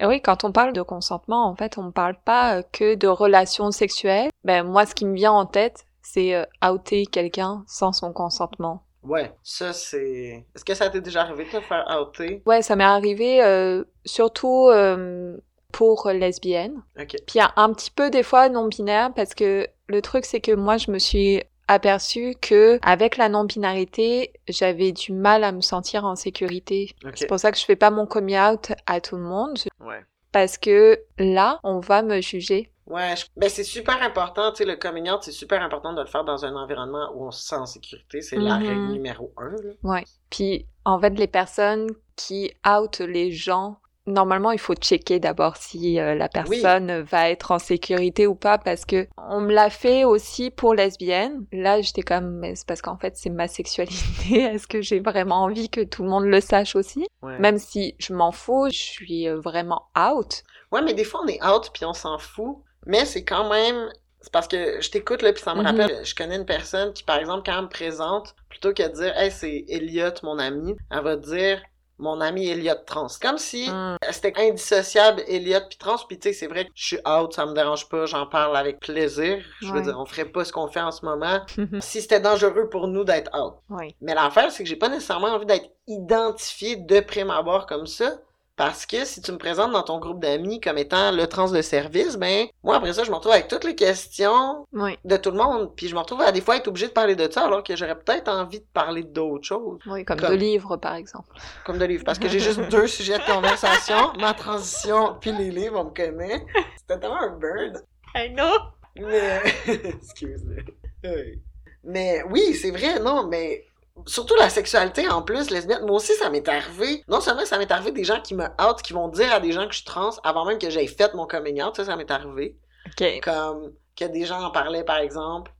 Et 0.00 0.06
oui, 0.06 0.22
quand 0.22 0.44
on 0.44 0.52
parle 0.52 0.72
de 0.72 0.80
consentement, 0.80 1.46
en 1.46 1.54
fait, 1.54 1.76
on 1.76 1.84
ne 1.84 1.90
parle 1.90 2.16
pas 2.24 2.56
euh, 2.56 2.62
que 2.72 2.94
de 2.94 3.08
relations 3.08 3.70
sexuelles. 3.72 4.30
Ben, 4.44 4.62
moi, 4.62 4.86
ce 4.86 4.94
qui 4.94 5.04
me 5.04 5.14
vient 5.14 5.32
en 5.32 5.44
tête, 5.44 5.86
c'est 6.00 6.34
euh, 6.34 6.44
outer 6.64 7.04
quelqu'un 7.04 7.62
sans 7.66 7.92
son 7.92 8.14
consentement. 8.14 8.85
Ouais, 9.06 9.32
ça 9.42 9.72
c'est. 9.72 10.44
Est-ce 10.54 10.64
que 10.64 10.74
ça 10.74 10.90
t'est 10.90 11.00
déjà 11.00 11.22
arrivé 11.22 11.44
de 11.44 11.50
te 11.50 11.60
faire 11.60 11.84
outer? 12.00 12.42
Ouais, 12.46 12.62
ça 12.62 12.76
m'est 12.76 12.84
arrivé 12.84 13.42
euh, 13.42 13.84
surtout 14.04 14.68
euh, 14.70 15.36
pour 15.72 16.08
lesbiennes. 16.10 16.82
Ok. 17.00 17.16
Puis 17.26 17.38
un 17.40 17.72
petit 17.72 17.90
peu 17.90 18.10
des 18.10 18.22
fois 18.22 18.48
non-binaire 18.48 19.12
parce 19.14 19.34
que 19.34 19.66
le 19.88 20.02
truc 20.02 20.24
c'est 20.24 20.40
que 20.40 20.52
moi 20.52 20.76
je 20.76 20.90
me 20.90 20.98
suis 20.98 21.42
aperçue 21.68 22.34
que 22.40 22.78
avec 22.82 23.16
la 23.16 23.28
non-binarité, 23.28 24.32
j'avais 24.48 24.92
du 24.92 25.12
mal 25.12 25.42
à 25.44 25.52
me 25.52 25.60
sentir 25.60 26.04
en 26.04 26.14
sécurité. 26.16 26.94
Ok. 27.04 27.12
C'est 27.16 27.26
pour 27.26 27.38
ça 27.40 27.50
que 27.52 27.58
je 27.58 27.64
fais 27.64 27.76
pas 27.76 27.90
mon 27.90 28.06
coming 28.06 28.38
out 28.38 28.72
à 28.86 29.00
tout 29.00 29.16
le 29.16 29.22
monde 29.22 29.58
Ouais. 29.80 30.00
parce 30.32 30.58
que 30.58 31.00
là, 31.18 31.58
on 31.64 31.80
va 31.80 32.02
me 32.02 32.20
juger. 32.20 32.70
Ouais, 32.86 33.16
je- 33.16 33.24
ben 33.36 33.48
c'est 33.50 33.64
super 33.64 34.00
important, 34.02 34.52
tu 34.52 34.58
sais, 34.58 34.64
le 34.64 34.76
coming 34.76 35.10
out, 35.10 35.22
c'est 35.22 35.32
super 35.32 35.60
important 35.62 35.92
de 35.92 36.00
le 36.00 36.06
faire 36.06 36.24
dans 36.24 36.44
un 36.44 36.54
environnement 36.54 37.10
où 37.14 37.26
on 37.26 37.30
se 37.32 37.42
sent 37.44 37.56
en 37.56 37.66
sécurité. 37.66 38.22
C'est 38.22 38.36
la 38.36 38.58
Mhm. 38.58 38.66
règle 38.66 38.86
numéro 38.92 39.32
un, 39.36 39.50
là. 39.50 39.72
Ouais. 39.82 40.04
Puis 40.30 40.66
en 40.84 41.00
fait, 41.00 41.10
les 41.10 41.26
personnes 41.26 41.88
qui 42.14 42.52
out 42.66 43.00
les 43.00 43.32
gens, 43.32 43.78
normalement, 44.06 44.52
il 44.52 44.60
faut 44.60 44.74
checker 44.74 45.18
d'abord 45.18 45.56
si 45.56 45.98
euh, 45.98 46.14
la 46.14 46.28
personne 46.28 47.00
va 47.00 47.28
être 47.28 47.50
en 47.50 47.58
sécurité 47.58 48.28
ou 48.28 48.36
pas 48.36 48.56
parce 48.56 48.84
que 48.84 49.08
on 49.16 49.40
me 49.40 49.52
l'a 49.52 49.68
fait 49.68 50.04
aussi 50.04 50.52
pour 50.52 50.72
lesbienne. 50.74 51.44
Là, 51.50 51.80
j'étais 51.80 52.02
comme 52.02 52.38
mais 52.38 52.54
c'est 52.54 52.68
parce 52.68 52.82
qu'en 52.82 52.96
fait, 52.96 53.16
c'est 53.16 53.30
ma 53.30 53.48
sexualité. 53.48 53.94
Est-ce 54.54 54.68
que 54.68 54.80
j'ai 54.80 55.00
vraiment 55.00 55.42
envie 55.42 55.68
que 55.70 55.80
tout 55.82 56.04
le 56.04 56.08
monde 56.08 56.26
le 56.26 56.40
sache 56.40 56.76
aussi? 56.76 57.08
Ouais. 57.22 57.36
Même 57.40 57.58
si 57.58 57.96
je 57.98 58.14
m'en 58.14 58.30
fous, 58.30 58.68
je 58.70 58.78
suis 58.78 59.28
euh, 59.28 59.40
vraiment 59.40 59.88
out. 59.98 60.44
Ouais, 60.70 60.82
mais 60.82 60.94
des 60.94 61.04
fois, 61.04 61.20
on 61.24 61.26
est 61.26 61.44
out 61.44 61.70
puis 61.74 61.84
on 61.84 61.92
s'en 61.92 62.18
fout. 62.18 62.58
Mais 62.86 63.04
c'est 63.04 63.24
quand 63.24 63.48
même. 63.50 63.90
C'est 64.20 64.32
parce 64.32 64.48
que 64.48 64.80
je 64.80 64.90
t'écoute 64.90 65.22
là, 65.22 65.32
puis 65.32 65.42
ça 65.42 65.54
me 65.54 65.60
Mhm. 65.60 65.66
rappelle. 65.66 66.04
Je 66.04 66.14
connais 66.14 66.36
une 66.36 66.46
personne 66.46 66.92
qui, 66.92 67.04
par 67.04 67.18
exemple, 67.18 67.42
quand 67.46 67.56
elle 67.56 67.64
me 67.64 67.68
présente, 67.68 68.34
plutôt 68.48 68.72
que 68.72 68.82
de 68.82 68.88
dire, 68.88 69.16
hey, 69.16 69.30
c'est 69.30 69.64
Elliot, 69.68 70.10
mon 70.24 70.38
ami, 70.38 70.74
elle 70.90 71.02
va 71.02 71.14
dire, 71.16 71.62
mon 71.98 72.20
ami 72.20 72.48
Elliot 72.48 72.74
trans. 72.86 73.06
Comme 73.22 73.38
si 73.38 73.70
Mm. 73.70 73.96
c'était 74.10 74.32
indissociable, 74.36 75.22
Elliot 75.28 75.60
puis 75.68 75.78
trans. 75.78 75.96
Puis 76.08 76.18
tu 76.18 76.28
sais, 76.28 76.34
c'est 76.34 76.46
vrai 76.48 76.64
que 76.64 76.70
je 76.74 76.86
suis 76.86 76.98
out, 77.08 77.32
ça 77.32 77.46
me 77.46 77.54
dérange 77.54 77.88
pas, 77.88 78.04
j'en 78.06 78.26
parle 78.26 78.56
avec 78.56 78.80
plaisir. 78.80 79.38
Je 79.60 79.70
veux 79.72 79.80
dire, 79.82 79.96
on 79.98 80.04
ferait 80.06 80.24
pas 80.26 80.44
ce 80.44 80.52
qu'on 80.52 80.66
fait 80.68 80.80
en 80.80 80.90
ce 80.90 81.04
moment 81.06 81.40
si 81.80 82.02
c'était 82.02 82.20
dangereux 82.20 82.68
pour 82.68 82.88
nous 82.88 83.04
d'être 83.04 83.30
out. 83.38 83.54
oui. 83.70 83.94
Mais 84.00 84.14
l'affaire, 84.14 84.50
c'est 84.50 84.62
que 84.64 84.68
j'ai 84.68 84.76
pas 84.76 84.88
nécessairement 84.88 85.28
envie 85.28 85.46
d'être 85.46 85.70
identifié 85.86 86.76
de 86.76 87.00
prime 87.00 87.30
abord 87.30 87.66
comme 87.66 87.86
ça. 87.86 88.18
Parce 88.56 88.86
que 88.86 89.04
si 89.04 89.20
tu 89.20 89.32
me 89.32 89.36
présentes 89.36 89.72
dans 89.72 89.82
ton 89.82 89.98
groupe 89.98 90.18
d'amis 90.20 90.60
comme 90.60 90.78
étant 90.78 91.12
le 91.12 91.26
trans 91.26 91.50
de 91.50 91.60
service, 91.60 92.16
ben, 92.16 92.46
moi 92.64 92.76
après 92.76 92.94
ça, 92.94 93.04
je 93.04 93.10
me 93.10 93.16
retrouve 93.16 93.32
avec 93.32 93.48
toutes 93.48 93.64
les 93.64 93.74
questions 93.74 94.66
Oui. 94.72 94.96
de 95.04 95.16
tout 95.18 95.30
le 95.30 95.36
monde. 95.36 95.76
Puis 95.76 95.88
je 95.88 95.94
me 95.94 96.00
retrouve 96.00 96.22
à 96.22 96.32
des 96.32 96.40
fois 96.40 96.56
être 96.56 96.66
obligé 96.68 96.86
de 96.88 96.92
parler 96.92 97.14
de 97.16 97.30
ça 97.30 97.44
alors 97.44 97.62
que 97.62 97.76
j'aurais 97.76 97.98
peut-être 97.98 98.28
envie 98.28 98.60
de 98.60 98.66
parler 98.72 99.02
d'autres 99.02 99.44
choses. 99.46 99.78
Oui, 99.86 100.06
comme, 100.06 100.18
Comme- 100.18 100.30
de 100.30 100.34
livres 100.36 100.78
par 100.78 100.94
exemple. 100.94 101.28
Comme 101.66 101.76
de 101.76 101.84
livres. 101.84 102.04
Parce 102.04 102.18
que 102.18 102.28
j'ai 102.28 102.38
juste 102.40 102.60
deux 102.70 102.86
sujets 102.86 103.18
de 103.18 103.26
conversation. 103.30 104.12
ma 104.18 104.32
transition 104.32 105.16
puis 105.20 105.32
les 105.32 105.50
livres, 105.50 105.78
on 105.78 105.84
me 105.84 105.90
connaît. 105.90 106.44
C'était 106.78 106.98
tellement 106.98 107.20
un 107.20 107.36
bird. 107.38 107.84
I 108.14 108.30
know. 108.32 108.56
Mais, 108.98 109.42
excuse-moi. 109.66 110.62
Oui. 111.04 111.42
Mais 111.84 112.22
oui, 112.30 112.54
c'est 112.54 112.70
vrai, 112.70 112.98
non, 113.00 113.26
mais 113.28 113.64
surtout 114.06 114.34
la 114.36 114.50
sexualité 114.50 115.08
en 115.08 115.22
plus, 115.22 115.50
lesbienne. 115.50 115.80
Moi 115.86 115.96
aussi, 115.96 116.14
ça 116.14 116.28
m'est 116.30 116.46
arrivé. 116.48 117.02
Non 117.08 117.20
seulement 117.20 117.44
ça 117.44 117.58
m'est 117.58 117.70
arrivé 117.70 117.92
des 117.92 118.04
gens 118.04 118.20
qui 118.20 118.34
me 118.34 118.44
out, 118.44 118.82
qui 118.82 118.92
vont 118.92 119.08
dire 119.08 119.32
à 119.32 119.40
des 119.40 119.52
gens 119.52 119.64
que 119.66 119.72
je 119.72 119.78
suis 119.78 119.86
trans 119.86 120.10
avant 120.22 120.44
même 120.44 120.58
que 120.58 120.70
j'aie 120.70 120.86
fait 120.86 121.14
mon 121.14 121.26
coming 121.26 121.62
out, 121.62 121.76
ça, 121.76 121.84
ça 121.84 121.96
m'est 121.96 122.10
arrivé. 122.10 122.56
Ok. 122.86 123.20
Comme 123.22 123.72
que 123.96 124.04
des 124.04 124.26
gens 124.26 124.42
en 124.42 124.50
parlaient, 124.50 124.84
par 124.84 124.98
exemple, 124.98 125.52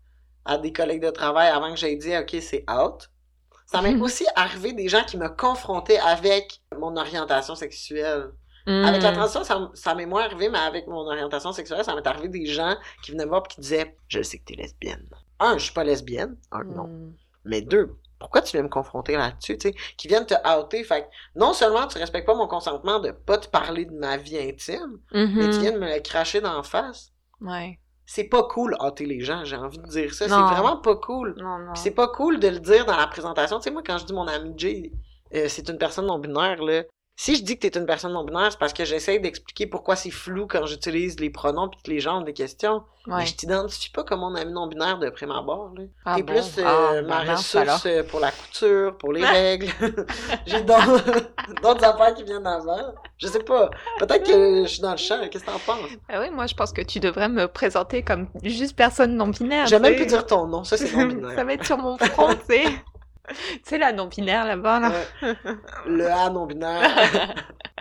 à 0.44 0.58
des 0.58 0.72
collègues 0.72 1.02
de 1.02 1.10
travail 1.10 1.48
avant 1.48 1.70
que 1.70 1.76
j'aie 1.78 1.96
dit, 1.96 2.16
OK, 2.16 2.36
c'est 2.40 2.64
out. 2.70 3.08
Ça 3.66 3.82
m'est 3.82 3.96
aussi 4.00 4.24
arrivé 4.36 4.72
des 4.74 4.88
gens 4.88 5.02
qui 5.04 5.16
me 5.16 5.28
confrontaient 5.28 5.98
avec 5.98 6.60
mon 6.78 6.96
orientation 6.96 7.54
sexuelle. 7.56 8.30
Avec 8.68 9.00
la 9.02 9.12
Mm. 9.12 9.14
transition, 9.14 9.44
ça, 9.44 9.70
ça 9.74 9.94
m'est 9.94 10.06
moins 10.06 10.24
arrivé, 10.24 10.48
mais 10.48 10.58
avec 10.58 10.88
mon 10.88 11.06
orientation 11.06 11.52
sexuelle, 11.52 11.84
ça 11.84 11.94
m'est 11.94 12.06
arrivé 12.06 12.28
des 12.28 12.46
gens 12.46 12.76
qui 13.02 13.12
venaient 13.12 13.24
me 13.24 13.30
voir 13.30 13.42
et 13.44 13.48
qui 13.48 13.60
disaient 13.60 13.96
Je 14.08 14.22
sais 14.22 14.38
que 14.38 14.44
t'es 14.44 14.54
lesbienne. 14.56 15.08
Un, 15.38 15.56
je 15.56 15.64
suis 15.64 15.72
pas 15.72 15.84
lesbienne. 15.84 16.36
Un, 16.50 16.64
non. 16.64 16.88
Mm. 16.88 17.12
Mais 17.44 17.60
deux, 17.60 17.96
pourquoi 18.18 18.42
tu 18.42 18.52
viens 18.52 18.62
me 18.62 18.68
confronter 18.68 19.16
là-dessus, 19.16 19.58
tu 19.58 19.68
sais? 19.68 19.74
Qui 19.96 20.08
viennent 20.08 20.26
te 20.26 20.34
outer? 20.58 20.84
Fait 20.84 21.02
que 21.02 21.06
non 21.34 21.52
seulement 21.52 21.86
tu 21.86 21.98
respectes 21.98 22.26
pas 22.26 22.34
mon 22.34 22.48
consentement 22.48 22.98
de 22.98 23.10
pas 23.10 23.38
te 23.38 23.48
parler 23.48 23.84
de 23.84 23.92
ma 23.92 24.16
vie 24.16 24.38
intime, 24.38 24.98
mais 25.12 25.50
tu 25.50 25.60
viens 25.60 25.72
de 25.72 25.78
me 25.78 25.94
le 25.94 26.00
cracher 26.00 26.40
d'en 26.40 26.62
face. 26.62 27.12
Ouais. 27.40 27.78
C'est 28.08 28.24
pas 28.24 28.44
cool, 28.44 28.76
outer 28.80 29.04
les 29.04 29.20
gens, 29.20 29.44
j'ai 29.44 29.56
envie 29.56 29.78
de 29.78 29.86
dire 29.88 30.14
ça. 30.14 30.28
Non. 30.28 30.48
C'est 30.48 30.54
vraiment 30.54 30.76
pas 30.76 30.94
cool. 30.94 31.34
Non, 31.38 31.58
non. 31.58 31.74
C'est 31.74 31.90
pas 31.90 32.06
cool 32.08 32.38
de 32.38 32.48
le 32.48 32.60
dire 32.60 32.86
dans 32.86 32.96
la 32.96 33.08
présentation. 33.08 33.58
Tu 33.58 33.64
sais, 33.64 33.70
moi, 33.72 33.82
quand 33.84 33.98
je 33.98 34.04
dis 34.04 34.12
mon 34.12 34.28
ami 34.28 34.54
Jay, 34.56 34.92
euh, 35.34 35.46
c'est 35.48 35.68
une 35.68 35.76
personne 35.76 36.06
non-binaire, 36.06 36.62
là. 36.62 36.84
Si 37.18 37.34
je 37.34 37.42
dis 37.42 37.58
que 37.58 37.66
t'es 37.66 37.78
une 37.78 37.86
personne 37.86 38.12
non-binaire, 38.12 38.52
c'est 38.52 38.58
parce 38.58 38.74
que 38.74 38.84
j'essaie 38.84 39.18
d'expliquer 39.18 39.66
pourquoi 39.66 39.96
c'est 39.96 40.10
flou 40.10 40.46
quand 40.46 40.66
j'utilise 40.66 41.18
les 41.18 41.30
pronoms 41.30 41.68
puis 41.70 41.80
que 41.82 41.90
les 41.90 41.98
gens 41.98 42.18
ont 42.18 42.24
des 42.24 42.34
questions. 42.34 42.82
Ouais. 43.06 43.14
Mais 43.20 43.26
je 43.26 43.34
t'identifie 43.36 43.88
pas 43.90 44.04
comme 44.04 44.20
mon 44.20 44.34
ami 44.34 44.52
non-binaire 44.52 44.98
de 44.98 45.08
prime 45.08 45.30
abord, 45.30 45.72
là. 45.78 45.84
Ah 46.04 46.16
T'es 46.16 46.22
bon? 46.22 46.34
plus 46.34 46.58
euh, 46.58 46.64
Ah, 46.66 46.92
ma 46.96 47.00
ben 47.02 47.10
alors. 47.12 47.36
ressource 47.38 47.86
euh, 47.86 48.02
pour 48.02 48.20
la 48.20 48.30
couture, 48.32 48.98
pour 48.98 49.14
les 49.14 49.24
règles. 49.24 49.68
J'ai 50.46 50.60
d'autres 50.60 51.04
d'autres 51.62 51.84
affaires 51.84 52.12
qui 52.14 52.24
viennent 52.24 52.46
avant. 52.46 52.92
Je 53.16 53.28
sais 53.28 53.42
pas. 53.42 53.70
Peut-être 53.98 54.26
que 54.26 54.64
je 54.64 54.68
suis 54.68 54.82
dans 54.82 54.90
le 54.90 54.96
champ. 54.98 55.16
Qu'est-ce 55.30 55.44
que 55.44 55.50
t'en 55.50 55.58
penses? 55.60 55.88
Ah 56.10 56.20
oui, 56.20 56.28
moi 56.30 56.46
je 56.46 56.54
pense 56.54 56.70
que 56.72 56.82
tu 56.82 57.00
devrais 57.00 57.30
me 57.30 57.48
présenter 57.48 58.02
comme 58.02 58.26
juste 58.42 58.76
personne 58.76 59.16
non 59.16 59.28
binaire. 59.28 59.66
J'ai 59.68 59.78
même 59.78 59.94
tu 59.94 60.00
sais. 60.00 60.06
dire 60.06 60.26
ton 60.26 60.46
nom. 60.48 60.64
Ça, 60.64 60.76
c'est 60.76 60.92
non-binaire. 60.94 61.34
Ça 61.34 61.44
va 61.44 61.54
être 61.54 61.64
sur 61.64 61.78
mon 61.78 61.96
front, 61.96 62.34
tu 62.34 62.54
sais. 62.54 62.64
Tu 63.52 63.60
sais, 63.64 63.78
la 63.78 63.92
non 63.92 64.06
binaire 64.06 64.46
là-bas, 64.46 64.80
là. 64.80 64.90
Ouais. 65.22 65.36
Le 65.86 66.06
A 66.06 66.30
non-binaire. 66.30 66.82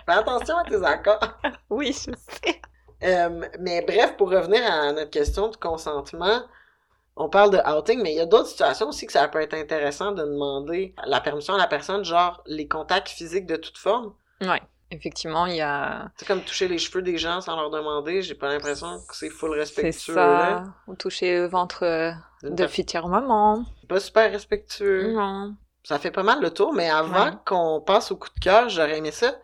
Fais 0.06 0.12
attention 0.12 0.56
à 0.58 0.64
tes 0.64 0.82
accords. 0.84 1.38
Oui, 1.70 1.88
je 1.92 2.12
sais. 2.12 2.60
Euh, 3.02 3.46
mais 3.60 3.82
bref, 3.82 4.16
pour 4.16 4.30
revenir 4.30 4.62
à 4.64 4.92
notre 4.92 5.10
question 5.10 5.48
de 5.48 5.56
consentement, 5.56 6.42
on 7.16 7.28
parle 7.28 7.50
de 7.50 7.58
outing, 7.58 8.02
mais 8.02 8.12
il 8.12 8.16
y 8.16 8.20
a 8.20 8.26
d'autres 8.26 8.48
situations 8.48 8.88
aussi 8.88 9.06
que 9.06 9.12
ça 9.12 9.26
peut 9.28 9.40
être 9.40 9.54
intéressant 9.54 10.12
de 10.12 10.22
demander 10.22 10.94
la 11.06 11.20
permission 11.20 11.54
à 11.54 11.58
la 11.58 11.66
personne, 11.66 12.04
genre 12.04 12.42
les 12.46 12.68
contacts 12.68 13.08
physiques 13.08 13.46
de 13.46 13.56
toute 13.56 13.78
forme. 13.78 14.14
Ouais. 14.40 14.62
Effectivement, 14.90 15.46
il 15.46 15.56
y 15.56 15.60
a. 15.60 16.08
C'est 16.16 16.26
comme 16.28 16.42
toucher 16.42 16.68
les 16.68 16.78
cheveux 16.78 17.02
des 17.02 17.18
gens 17.18 17.40
sans 17.40 17.56
leur 17.56 17.70
demander, 17.70 18.22
j'ai 18.22 18.34
pas 18.34 18.48
l'impression 18.48 18.98
que 19.08 19.16
c'est 19.16 19.30
full 19.30 19.50
C'est 19.54 19.58
respectueux. 19.82 20.14
ça. 20.14 20.26
là. 20.26 20.64
Ou 20.86 20.94
toucher 20.94 21.38
le 21.40 21.46
ventre 21.46 21.82
euh, 21.84 22.12
de 22.44 22.66
future 22.68 23.08
maman. 23.08 23.64
Pas 23.88 23.98
super 24.00 24.30
respectueux. 24.30 25.12
Non. 25.12 25.54
Ça 25.82 25.98
fait 25.98 26.10
pas 26.10 26.22
mal 26.22 26.40
le 26.40 26.50
tour, 26.50 26.72
mais 26.72 26.88
avant 26.90 27.26
Ouais. 27.26 27.32
qu'on 27.44 27.80
passe 27.80 28.10
au 28.12 28.16
coup 28.16 28.28
de 28.34 28.40
cœur, 28.40 28.68
j'aurais 28.68 28.98
aimé 28.98 29.10
ça. 29.12 29.34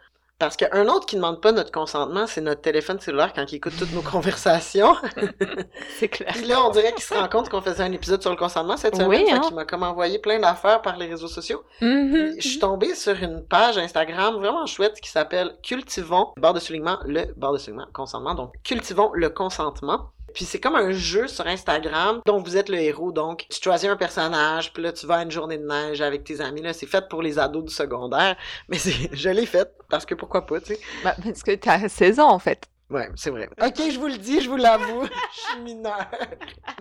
Parce 0.43 0.57
qu'un 0.57 0.89
autre 0.89 1.07
qui 1.07 1.15
demande 1.15 1.41
pas 1.41 1.53
notre 1.53 1.71
consentement, 1.71 2.27
c'est 2.27 2.41
notre 2.41 2.63
téléphone 2.63 2.99
cellulaire 2.99 3.33
quand 3.33 3.45
il 3.53 3.55
écoute 3.55 3.75
toutes 3.79 3.93
nos 3.93 4.03
conversations. 4.03 4.97
C'est 6.01 6.09
clair. 6.09 6.33
Puis 6.33 6.47
là, 6.47 6.61
on 6.67 6.71
dirait 6.71 6.93
qu'il 6.93 7.05
se 7.05 7.15
rend 7.15 7.29
compte 7.29 7.49
qu'on 7.49 7.61
faisait 7.61 7.85
un 7.85 7.93
épisode 7.93 8.21
sur 8.21 8.33
le 8.33 8.37
consentement 8.37 8.77
cette 8.77 8.97
semaine. 8.97 9.09
Oui, 9.09 9.31
hein. 9.31 9.39
qu'il 9.39 9.55
m'a 9.55 9.65
comme 9.65 9.85
envoyé 9.85 10.19
plein 10.19 10.41
d'affaires 10.41 10.83
par 10.83 10.97
les 10.97 11.07
réseaux 11.07 11.29
sociaux. 11.29 11.63
Mhm. 11.81 12.35
Je 12.41 12.49
suis 12.49 12.59
tombée 12.59 12.97
sur 12.97 13.15
une 13.23 13.45
page 13.45 13.79
Instagram 13.79 14.35
vraiment 14.35 14.67
chouette 14.67 15.01
qui 15.01 15.11
s'appelle 15.11 15.55
Cultivons, 15.63 16.33
barre 16.37 16.55
de 16.55 16.59
soulignement, 16.59 16.99
le 17.05 17.33
barre 17.37 17.53
de 17.53 17.59
soulignement, 17.59 17.87
consentement. 17.93 18.35
Donc, 18.35 18.53
cultivons 18.65 19.13
le 19.15 19.31
consentement. 19.31 20.11
Puis 20.35 20.45
c'est 20.45 20.61
comme 20.61 20.77
un 20.77 20.93
jeu 20.93 21.29
sur 21.29 21.47
Instagram 21.47 22.21
dont 22.27 22.39
vous 22.39 22.57
êtes 22.57 22.69
le 22.69 22.79
héros. 22.79 23.12
Donc, 23.12 23.47
tu 23.51 23.61
choisis 23.62 23.89
un 23.89 23.97
personnage, 23.97 24.73
puis 24.73 24.83
là, 24.83 24.93
tu 24.93 25.07
vas 25.07 25.17
à 25.17 25.23
une 25.23 25.31
journée 25.31 25.59
de 25.59 25.67
neige 25.67 26.01
avec 26.01 26.25
tes 26.25 26.41
amis. 26.41 26.62
Là, 26.62 26.73
c'est 26.73 26.87
fait 26.87 27.09
pour 27.09 27.23
les 27.23 27.39
ados 27.39 27.65
du 27.65 27.75
secondaire. 27.75 28.37
Mais 28.69 28.79
je 28.79 29.29
l'ai 29.31 29.47
fait 29.47 29.71
parce 29.89 30.07
que 30.07 30.15
pourquoi 30.15 30.47
pas, 30.47 30.61
tu 30.61 30.75
sais. 30.75 30.81
Bah, 31.05 31.15
parce 31.23 31.43
que 31.43 31.55
t'as 31.55 31.89
16 31.89 32.21
ans, 32.21 32.31
en 32.31 32.39
fait. 32.39 32.69
Ouais, 32.93 33.09
c'est 33.17 33.31
vrai. 33.31 33.49
Ok, 33.62 33.81
je 33.91 33.99
vous 33.99 34.09
le 34.09 34.19
dis, 34.19 34.43
je 34.43 34.51
vous 34.51 34.59
l'avoue, 34.59 35.07
je 35.35 35.41
suis 35.41 35.61
mineure. 35.62 36.11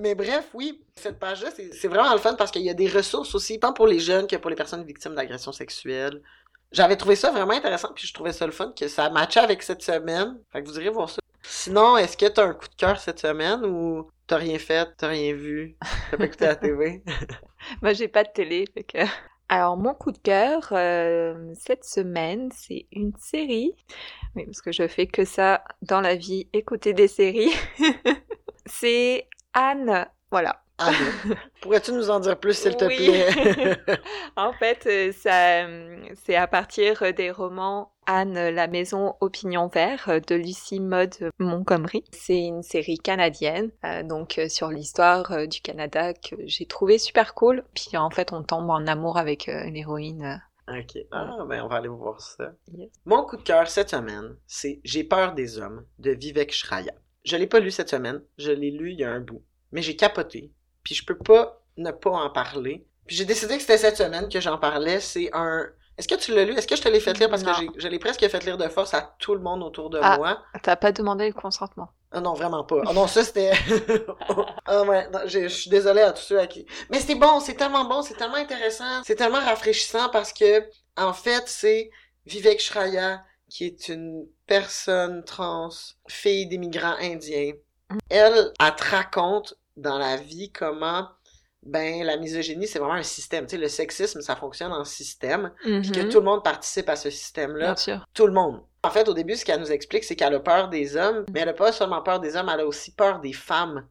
Mais 0.01 0.13
bref, 0.13 0.50
oui, 0.53 0.84
cette 0.93 1.17
page-là, 1.20 1.51
c'est 1.55 1.74
c'est 1.74 1.88
vraiment 1.88 2.12
le 2.12 2.20
fun 2.20 2.34
parce 2.34 2.51
qu'il 2.51 2.63
y 2.63 2.70
a 2.70 2.74
des 2.74 2.89
ressources 2.89 3.34
aussi, 3.34 3.62
tant 3.62 3.72
pour 3.72 3.88
les 3.88 4.00
jeunes 4.00 4.27
que 4.27 4.36
pour 4.36 4.50
les 4.50 4.58
personnes 4.58 4.84
victimes 4.84 5.15
d'agressions 5.15 5.53
sexuelles. 5.53 6.22
J'avais 6.74 6.98
trouvé 6.98 7.15
ça 7.15 7.31
vraiment 7.31 7.53
intéressant, 7.53 7.93
puis 7.96 8.05
je 8.05 8.13
trouvais 8.13 8.34
ça 8.34 8.46
le 8.46 8.51
fun 8.51 8.74
que 8.77 8.89
ça 8.89 9.10
matchait 9.10 9.39
avec 9.39 9.63
cette 9.63 9.84
semaine. 9.84 10.38
Fait 10.51 10.62
que 10.62 10.67
vous 10.67 10.77
irez 10.77 10.89
voir 10.89 11.10
ça. 11.10 11.22
Sinon, 11.43 11.98
est-ce 11.98 12.17
que 12.17 12.27
t'as 12.27 12.45
un 12.45 12.53
coup 12.53 12.67
de 12.67 12.75
cœur 12.75 13.00
cette 13.00 13.19
semaine 13.19 13.65
ou 13.65 14.10
t'as 14.27 14.38
rien 14.38 14.60
fait, 14.60 14.88
t'as 14.98 15.07
rien 15.07 15.33
vu, 15.33 15.77
t'as 16.10 16.17
pas 16.17 16.25
écouté 16.25 16.45
la 16.45 16.55
TV? 16.57 17.03
Moi, 17.81 17.93
j'ai 17.93 18.07
pas 18.07 18.24
de 18.24 18.29
télé, 18.29 18.65
fait 18.74 18.83
que... 18.83 19.00
Alors 19.50 19.75
mon 19.75 19.93
coup 19.93 20.13
de 20.13 20.17
cœur 20.17 20.69
euh, 20.71 21.53
cette 21.60 21.83
semaine, 21.83 22.50
c'est 22.55 22.88
une 22.93 23.12
série. 23.17 23.74
Oui, 24.33 24.45
parce 24.45 24.62
que 24.62 24.71
je 24.71 24.88
fais 24.88 25.07
que 25.07 25.25
ça 25.25 25.65
dans 25.81 26.00
la 26.00 26.15
vie, 26.15 26.48
écouter 26.53 26.93
des 26.93 27.10
séries. 27.10 27.51
c'est 28.65 29.27
Anne, 29.53 30.07
voilà. 30.31 30.63
Anne, 30.81 31.35
pourrais-tu 31.61 31.91
nous 31.93 32.09
en 32.09 32.19
dire 32.19 32.39
plus 32.39 32.53
s'il 32.57 32.75
te 32.77 32.85
Oui. 32.85 32.95
plaît? 32.97 33.77
En 34.35 34.53
fait, 34.53 34.85
euh, 34.88 35.11
ça, 35.11 35.65
euh, 35.65 36.03
c'est 36.23 36.35
à 36.35 36.47
partir 36.47 37.13
des 37.13 37.31
romans 37.31 37.91
Anne, 38.07 38.50
la 38.50 38.67
maison 38.67 39.15
au 39.21 39.29
pignon 39.29 39.67
vert 39.67 40.05
euh, 40.09 40.19
de 40.19 40.35
Lucie 40.35 40.79
Maud 40.79 41.13
Montgomery. 41.39 42.03
C'est 42.11 42.39
une 42.39 42.63
série 42.63 42.97
canadienne, 42.97 43.71
euh, 43.85 44.03
donc 44.03 44.38
euh, 44.39 44.50
sur 44.50 44.69
l'histoire 44.69 45.31
euh, 45.31 45.45
du 45.45 45.61
Canada 45.61 46.13
que 46.13 46.35
j'ai 46.45 46.65
trouvé 46.65 46.97
super 46.97 47.33
cool. 47.35 47.63
Puis 47.75 47.95
en 47.97 48.09
fait, 48.09 48.33
on 48.33 48.43
tombe 48.43 48.69
en 48.69 48.88
amour 48.88 49.17
avec 49.17 49.47
euh, 49.50 49.69
l'héroïne. 49.69 50.41
Ok. 50.67 50.97
Ah, 51.11 51.38
ben 51.47 51.63
on 51.63 51.67
va 51.67 51.75
aller 51.77 51.88
voir 51.89 52.21
ça. 52.21 52.53
Yes. 52.73 52.89
Mon 53.05 53.23
coup 53.25 53.35
de 53.38 53.41
cœur 53.43 53.67
cette 53.67 53.89
semaine, 53.89 54.35
c'est 54.47 54.79
J'ai 54.83 55.03
peur 55.03 55.33
des 55.33 55.57
hommes 55.59 55.85
de 56.00 56.11
Vivek 56.11 56.51
Shraya. 56.53 56.93
Je 57.23 57.35
l'ai 57.35 57.47
pas 57.47 57.59
lu 57.59 57.71
cette 57.71 57.89
semaine, 57.89 58.21
je 58.38 58.51
l'ai 58.51 58.71
lu 58.71 58.91
il 58.93 59.00
y 59.00 59.03
a 59.03 59.11
un 59.11 59.19
bout. 59.19 59.43
Mais 59.71 59.81
j'ai 59.81 59.95
capoté, 59.95 60.51
puis 60.83 60.95
je 60.95 61.05
peux 61.05 61.17
pas 61.17 61.61
ne 61.77 61.91
pas 61.91 62.11
en 62.11 62.29
parler. 62.29 62.85
Puis 63.07 63.15
j'ai 63.15 63.25
décidé 63.25 63.55
que 63.55 63.61
c'était 63.61 63.77
cette 63.77 63.97
semaine 63.97 64.29
que 64.29 64.39
j'en 64.39 64.57
parlais. 64.57 65.00
C'est 65.00 65.29
un... 65.33 65.65
Est-ce 65.97 66.07
que 66.07 66.15
tu 66.15 66.33
l'as 66.33 66.45
lu? 66.45 66.53
Est-ce 66.53 66.67
que 66.67 66.75
je 66.75 66.81
te 66.81 66.88
l'ai 66.89 67.00
fait 67.00 67.13
lire? 67.17 67.29
Parce 67.29 67.43
Non. 67.43 67.53
que 67.53 67.59
j'ai- 67.59 67.69
je 67.77 67.88
l'ai 67.88 68.00
presque 68.00 68.27
fait 68.27 68.43
lire 68.45 68.57
de 68.57 68.67
force 68.69 68.93
à 68.93 69.13
tout 69.19 69.33
le 69.35 69.41
monde 69.41 69.61
autour 69.63 69.89
de 69.89 70.00
Ah. 70.01 70.17
moi. 70.17 70.41
T'as 70.63 70.75
pas 70.75 70.91
demandé 70.91 71.27
le 71.27 71.33
consentement. 71.33 71.89
Ah 72.11 72.21
non, 72.21 72.33
vraiment 72.33 72.63
pas. 72.63 72.81
Ah 72.88 72.93
non, 72.93 73.07
ça 73.07 73.23
c'était. 73.23 73.51
ah 74.65 74.83
ouais, 74.83 75.07
je 75.27 75.47
suis 75.47 75.69
désolée 75.69 76.01
à 76.01 76.11
tous 76.11 76.21
ceux 76.23 76.39
à 76.39 76.47
qui. 76.47 76.65
Mais 76.89 77.00
c'est 77.00 77.15
bon, 77.15 77.39
c'est 77.39 77.53
tellement 77.55 77.85
bon, 77.85 78.01
c'est 78.01 78.15
tellement 78.15 78.35
intéressant, 78.35 79.01
c'est 79.03 79.15
tellement 79.15 79.39
rafraîchissant 79.39 80.09
parce 80.09 80.33
que, 80.33 80.63
en 80.97 81.13
fait, 81.13 81.43
c'est 81.47 81.89
Vivek 82.25 82.59
Shraya, 82.59 83.21
qui 83.50 83.65
est 83.65 83.88
une 83.89 84.25
personne 84.47 85.23
trans, 85.23 85.69
fille 86.07 86.47
d'immigrants 86.47 86.95
indiens. 87.01 87.53
Elle, 88.09 88.51
elle 88.59 88.75
te 88.75 88.83
raconte 88.89 89.55
dans 89.78 89.98
la 89.98 90.18
vie 90.18 90.51
comment, 90.51 91.08
ben, 91.63 92.04
la 92.04 92.18
misogynie, 92.18 92.68
c'est 92.68 92.80
vraiment 92.80 92.96
un 92.96 93.04
système. 93.04 93.46
Tu 93.46 93.51
sais, 93.51 93.58
le 93.62 93.68
sexisme, 93.68 94.22
ça 94.22 94.36
fonctionne 94.36 94.72
en 94.72 94.84
système, 94.84 95.51
puis 95.62 95.92
que 95.92 96.00
Mhm. 96.01 96.10
tout 96.10 96.20
le 96.20 96.25
monde 96.25 96.44
participe 96.44 96.90
à 96.90 96.96
ce 96.96 97.10
système-là 97.10 97.66
Bien 97.68 97.75
sûr. 97.75 98.06
tout 98.13 98.25
le 98.25 98.34
monde. 98.34 98.62
En 98.84 98.90
fait, 98.90 99.08
au 99.08 99.13
début, 99.13 99.36
ce 99.36 99.46
qu'elle 99.46 99.60
nous 99.60 99.72
explique, 99.72 100.04
c'est 100.04 100.16
qu'elle 100.16 100.34
a 100.34 100.40
peur 100.40 100.70
des 100.70 100.96
hommes, 100.98 101.24
mais 101.32 101.42
elle 101.42 101.50
a 101.50 101.54
pas 101.54 101.72
seulement 101.72 102.01
peur 102.01 102.20
des 102.20 102.36
hommes, 102.36 102.50
elle 102.51 102.62
a 102.62 102.66
aussi 102.66 102.92
peur 102.96 103.20
des 103.20 103.34
femmes. 103.34 103.88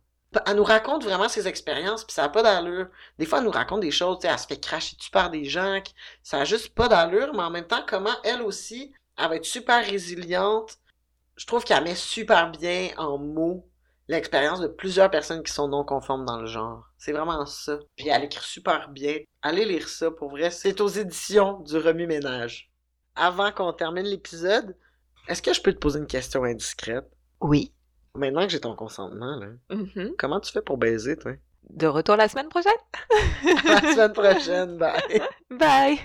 Elle 0.47 0.57
nous 0.57 0.65
raconte 0.65 1.05
vraiment 1.05 1.29
ses 1.29 1.47
expériences, 1.49 2.05
puis 2.05 2.13
ça 2.15 2.25
a 2.25 2.29
pas 2.29 2.43
d'allure. 2.43 2.87
Des 3.19 3.27
fois, 3.27 3.39
elle 3.39 3.45
nous 3.45 3.51
raconte 3.51 3.81
des 3.81 3.91
choses, 3.93 4.19
tu 4.19 4.27
sais, 4.27 4.33
elle 4.33 4.39
se 4.39 4.47
fait 4.47 4.61
cracher 4.61 4.97
dessus 4.97 5.11
par 5.11 5.31
des 5.31 5.45
gens, 5.45 5.81
qui- 5.83 5.95
ça 6.23 6.39
a 6.41 6.45
juste 6.45 6.75
pas 6.75 6.89
d'allure, 6.89 7.33
mais 7.35 7.43
en 7.43 7.51
même 7.51 7.67
temps, 7.67 7.85
comment 7.87 8.15
elle 8.25 8.43
aussi, 8.43 8.93
elle 9.17 9.29
va 9.29 9.37
être 9.37 9.45
super 9.45 9.85
résiliente. 9.85 10.77
Je 11.37 11.47
trouve 11.47 11.65
qu'elle 11.65 11.83
met 11.85 11.95
super 11.95 12.51
bien 12.51 12.91
en 12.97 13.17
mots 13.19 13.65
l'expérience 14.11 14.61
de 14.61 14.67
plusieurs 14.67 15.11
personnes 15.11 15.43
qui 15.43 15.53
sont 15.53 15.69
non 15.69 15.85
conformes 15.85 16.25
dans 16.25 16.41
le 16.41 16.47
genre. 16.47 16.85
C'est 16.99 17.13
vraiment 17.13 17.47
ça. 17.47 17.79
Puis 17.97 18.09
elle 18.09 18.25
écrit 18.25 18.45
super 18.45 18.89
bien. 18.91 19.19
Allez 19.43 19.65
lire 19.65 19.89
ça, 19.89 20.11
pour 20.11 20.31
vrai. 20.31 20.51
C'est 20.51 20.81
aux 20.81 20.89
éditions 20.89 21.61
du 21.61 21.77
Remue-Ménage 21.77 22.71
avant 23.15 23.53
qu'on 23.53 23.73
termine 23.73 24.05
l'épisode, 24.07 24.77
est-ce 25.29 25.43
que 25.43 25.53
je 25.53 25.61
peux 25.61 25.73
te 25.73 25.79
poser 25.79 25.99
une 26.01 26.07
question 26.07 26.43
indiscrète? 26.45 27.09
Oui. 27.41 27.73
Maintenant 28.17 28.43
que 28.47 28.49
j'ai 28.53 28.61
ton 28.61 28.75
consentement, 28.75 29.37
là, 29.37 29.49
Mhm. 29.71 30.15
comment 30.19 30.41
tu 30.41 30.51
fais 30.53 30.63
pour 30.63 30.79
baiser, 30.79 31.17
toi? 31.17 31.33
De 31.69 31.87
retour 31.87 32.17
la 32.17 32.29
semaine 32.29 32.49
prochaine. 32.49 32.73
La 33.65 33.81
semaine 33.93 34.13
prochaine, 34.13 34.77
bye! 34.79 35.23
Bye. 35.51 35.99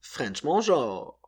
French, 0.00 0.42
mon 0.44 0.60
genre! 0.60 1.18